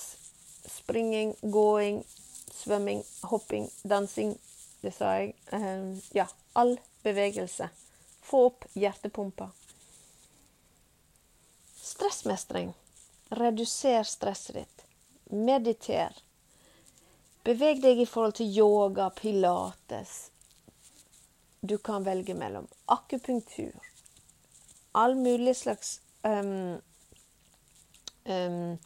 springing, 0.68 1.34
gåing, 1.52 2.04
svømming, 2.52 3.04
hopping, 3.22 3.68
dansing. 3.88 4.36
Det 4.82 4.94
sa 4.94 5.16
jeg. 5.20 5.34
Eh, 5.52 5.98
ja, 6.16 6.26
all 6.54 6.76
bevegelse. 7.04 7.68
Få 8.26 8.46
opp 8.50 8.64
hjertepumpa. 8.74 9.50
Stressmestring. 11.82 12.74
Reduser 13.28 14.02
stresset 14.02 14.54
ditt. 14.54 14.84
Mediter. 15.24 16.14
Beveg 17.46 17.82
deg 17.82 18.00
i 18.02 18.06
forhold 18.06 18.38
til 18.38 18.50
yoga, 18.58 19.10
pilates, 19.14 20.30
du 21.60 21.78
kan 21.78 22.04
velge 22.06 22.34
mellom 22.34 22.66
akupunktur, 22.90 23.74
all 24.92 25.14
mulig 25.14 25.56
slags 25.56 26.00
um, 26.22 26.80
um, 28.24 28.78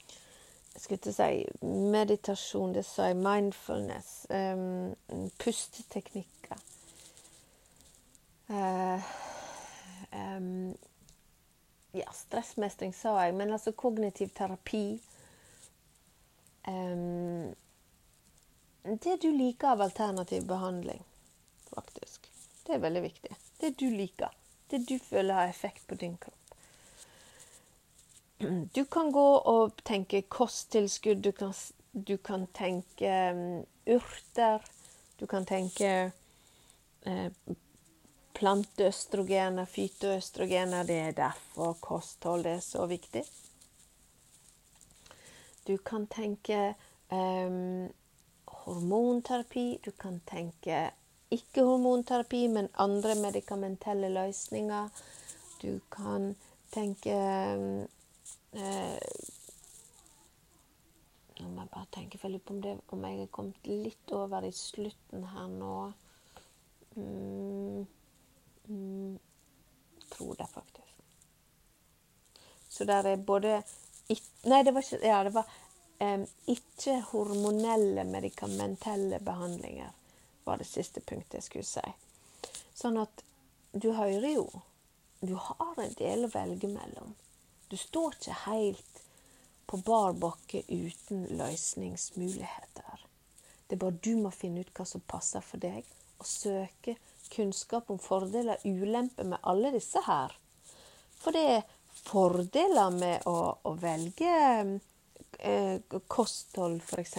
skal 0.76 0.96
ikke 0.96 1.12
si 1.12 1.46
meditasjon, 1.64 2.74
det 2.74 2.84
sa 2.84 3.10
jeg, 3.10 3.16
mindfulness, 3.20 4.26
um, 4.30 4.94
pusteteknikker. 5.40 6.60
Uh, 8.50 9.10
um, 10.12 10.76
ja, 12.10 12.14
stressmestring 12.16 12.92
sa 12.94 13.24
jeg, 13.24 13.34
men 13.34 13.52
altså 13.52 13.72
kognitiv 13.72 14.28
terapi 14.34 15.00
um, 16.66 17.54
Det 18.82 19.16
du 19.22 19.30
liker 19.30 19.68
av 19.68 19.82
alternativ 19.82 20.46
behandling, 20.46 21.02
faktisk. 21.70 22.30
Det 22.66 22.74
er 22.74 22.78
veldig 22.78 23.02
viktig. 23.02 23.36
Det 23.60 23.78
du 23.78 23.90
liker. 23.90 24.30
Det 24.70 24.78
du 24.88 24.98
føler 24.98 25.34
har 25.34 25.48
effekt 25.48 25.86
på 25.86 25.94
din 25.94 26.16
kropp. 26.16 26.36
Du 28.74 28.84
kan 28.84 29.12
gå 29.12 29.26
og 29.36 29.82
tenke 29.84 30.22
kosttilskudd. 30.22 31.20
Du 31.20 31.32
kan, 31.32 31.52
du 31.92 32.16
kan 32.16 32.46
tenke 32.46 33.10
um, 33.34 33.64
urter. 33.86 34.64
Du 35.20 35.26
kan 35.26 35.44
tenke 35.44 36.12
eh, 37.04 37.32
planteøstrogener, 38.40 39.68
fytoøstrogener. 39.68 40.86
Det 40.88 40.98
er 40.98 41.16
derfor 41.16 41.76
kosthold 41.80 42.46
er 42.48 42.60
så 42.64 42.86
viktig. 42.88 43.24
Du 45.68 45.76
kan 45.76 46.06
tenke 46.10 46.74
um, 47.12 47.90
hormonterapi. 48.64 49.80
Du 49.84 49.90
kan 49.90 50.20
tenke 50.26 50.88
ikke 51.30 51.62
hormonterapi, 51.62 52.46
men 52.48 52.68
andre 52.74 53.14
medikamentelle 53.14 54.08
løsninger. 54.08 54.88
Du 55.62 55.80
kan 55.92 56.34
tenke 56.72 57.14
eh, 58.52 58.96
Nå 61.40 61.48
må 61.48 61.62
jeg 61.62 61.70
bare 61.72 61.86
tenke 61.92 62.18
for 62.20 62.32
litt 62.32 62.44
på 62.44 62.52
om, 62.52 62.60
det, 62.64 62.74
om 62.92 63.04
jeg 63.06 63.22
er 63.22 63.30
kommet 63.32 63.68
litt 63.68 64.12
over 64.12 64.44
i 64.44 64.52
slutten 64.52 65.24
her 65.32 65.46
nå. 65.48 65.76
Mm, 66.98 67.86
mm, 68.70 69.18
tror 70.12 70.34
det, 70.38 70.46
faktisk. 70.52 70.94
Så 72.68 72.86
der 72.88 73.06
er 73.12 73.16
både 73.16 73.62
Nei, 74.42 74.62
det 74.62 74.72
var 74.74 74.82
ikke 74.82 75.06
Ja, 75.06 75.22
det 75.24 75.34
var 75.34 75.46
um, 76.00 76.26
ikke-hormonelle 76.50 78.04
medikamentelle 78.04 79.20
behandlinger 79.22 79.92
var 80.44 80.58
det 80.58 80.66
siste 80.66 81.00
punktet 81.00 81.38
jeg 81.38 81.46
skulle 81.46 81.68
si. 81.68 81.92
Sånn 82.74 82.98
at 82.98 83.22
du 83.72 83.92
hører 83.92 84.32
jo 84.32 84.48
Du 85.20 85.34
har 85.36 85.76
en 85.82 85.92
del 85.98 86.24
å 86.24 86.32
velge 86.32 86.68
mellom. 86.72 87.12
Du 87.68 87.76
står 87.76 88.14
ikke 88.16 88.36
helt 88.46 89.02
på 89.68 89.76
bar 89.84 90.14
bakke 90.16 90.62
uten 90.66 91.26
løsningsmuligheter. 91.36 93.02
Det 93.66 93.76
er 93.76 93.82
bare 93.84 94.00
du 94.02 94.14
må 94.16 94.32
finne 94.32 94.64
ut 94.64 94.72
hva 94.74 94.86
som 94.88 95.04
passer 95.04 95.44
for 95.44 95.60
deg, 95.60 95.84
og 96.18 96.26
søke 96.26 96.96
kunnskap 97.32 97.90
om 97.90 98.00
fordeler 98.02 98.60
og 98.60 98.82
ulemper 98.82 99.28
med 99.32 99.42
alle 99.42 99.72
disse 99.74 100.02
her. 100.06 100.34
For 101.20 101.36
det 101.36 101.44
er 101.56 101.68
fordeler 102.00 102.90
med 102.94 103.26
å, 103.28 103.36
å 103.62 103.74
velge 103.78 104.34
eh, 105.38 105.98
kosthold, 106.08 106.80
f.eks. 106.82 107.16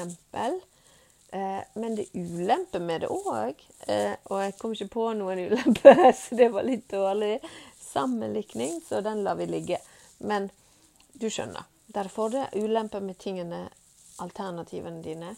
Eh, 1.32 1.59
men 1.74 1.95
det 1.95 2.07
er 2.09 2.26
ulemper 2.26 2.84
med 2.84 3.05
det 3.05 3.12
òg. 3.12 3.62
Eh, 3.88 4.16
og 4.30 4.41
jeg 4.43 4.55
kom 4.59 4.76
ikke 4.76 4.89
på 4.95 5.05
noen 5.20 5.45
ulemper, 5.47 6.07
så 6.22 6.39
det 6.39 6.49
var 6.55 6.68
litt 6.68 6.89
dårlig 6.91 7.38
sammenlikning, 7.80 8.82
så 8.88 9.03
den 9.05 9.24
lar 9.24 9.39
vi 9.39 9.47
ligge. 9.51 9.80
Men 10.20 10.49
du 11.14 11.30
skjønner. 11.30 11.68
Derfor 11.91 12.30
er 12.30 12.36
det 12.36 12.43
er 12.47 12.66
ulemper 12.66 13.03
med 13.03 13.20
tingene, 13.20 13.66
alternativene 14.24 15.01
dine. 15.03 15.36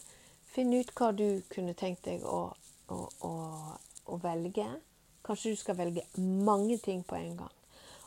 Finn 0.54 0.74
ut 0.74 0.92
hva 0.94 1.10
du 1.16 1.42
kunne 1.50 1.74
tenkt 1.74 2.04
deg 2.06 2.22
å, 2.26 2.46
å, 2.94 2.98
å, 3.26 3.32
å 4.06 4.18
velge. 4.22 4.66
Kanskje 5.24 5.54
du 5.54 5.60
skal 5.60 5.78
velge 5.78 6.04
mange 6.16 6.78
ting 6.82 7.02
på 7.06 7.16
en 7.16 7.36
gang. 7.42 7.60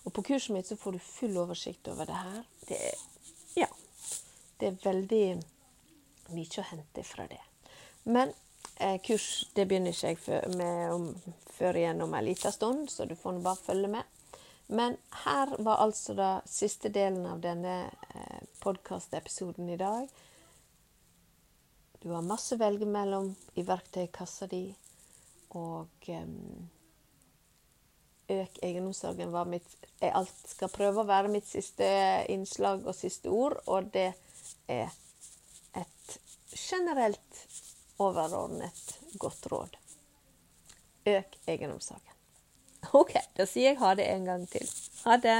Og 0.05 0.13
på 0.13 0.23
kurset 0.29 0.53
mitt 0.55 0.69
så 0.69 0.77
får 0.79 0.95
du 0.95 1.03
full 1.03 1.37
oversikt 1.41 1.87
over 1.91 2.07
det 2.07 2.17
her. 2.17 2.43
Det 2.67 2.77
er, 2.89 2.99
ja, 3.59 3.67
det 4.59 4.69
er 4.69 4.83
veldig 4.83 5.23
mye 6.35 6.61
å 6.61 6.67
hente 6.69 7.03
fra 7.03 7.25
det. 7.27 7.41
Men 8.07 8.31
eh, 8.79 8.99
kurs 9.03 9.47
det 9.55 9.67
begynner 9.67 9.95
ikke 9.95 10.13
jeg 10.13 10.21
før, 10.23 10.47
med 10.55 10.93
om, 10.93 11.09
før 11.57 11.81
igjen 11.81 12.05
om 12.05 12.15
en 12.15 12.25
liten 12.25 12.55
stund, 12.55 12.87
så 12.91 13.07
du 13.09 13.15
får 13.19 13.41
bare 13.43 13.65
følge 13.65 13.91
med. 13.97 14.13
Men 14.67 14.97
her 15.25 15.55
var 15.63 15.83
altså 15.83 16.15
da 16.15 16.29
siste 16.47 16.91
delen 16.91 17.25
av 17.27 17.43
denne 17.43 17.75
eh, 17.87 18.41
podkastepisoden 18.63 19.69
i 19.69 19.77
dag. 19.79 20.07
Du 21.99 22.11
har 22.11 22.23
masse 22.23 22.55
å 22.55 22.61
velge 22.61 22.87
mellom 22.87 23.33
i 23.55 23.63
verktøykassa 23.67 24.47
di, 24.51 24.69
og 25.55 26.07
um, 26.07 26.69
øk 28.29 28.59
egenomsorgen 28.63 29.31
var 29.31 29.47
mitt 29.47 29.75
Jeg 30.01 30.11
alt 30.13 30.49
skal 30.51 30.69
prøve 30.69 31.01
å 31.01 31.07
være 31.07 31.31
mitt 31.31 31.47
siste 31.47 31.87
innslag 32.29 32.83
og 32.85 32.95
siste 32.95 33.31
ord, 33.33 33.57
og 33.65 33.89
det 33.93 34.11
er 34.67 34.91
et 35.77 36.19
generelt 36.53 37.41
overordnet 37.97 38.99
godt 39.17 39.47
råd. 39.51 39.77
Øk 41.07 41.39
egenomsorgen. 41.47 42.13
OK, 42.93 43.15
da 43.37 43.47
sier 43.49 43.71
jeg 43.71 43.81
ha 43.81 43.95
det 43.97 44.05
en 44.11 44.27
gang 44.27 44.45
til. 44.51 44.69
Ha 45.05 45.17
det. 45.23 45.37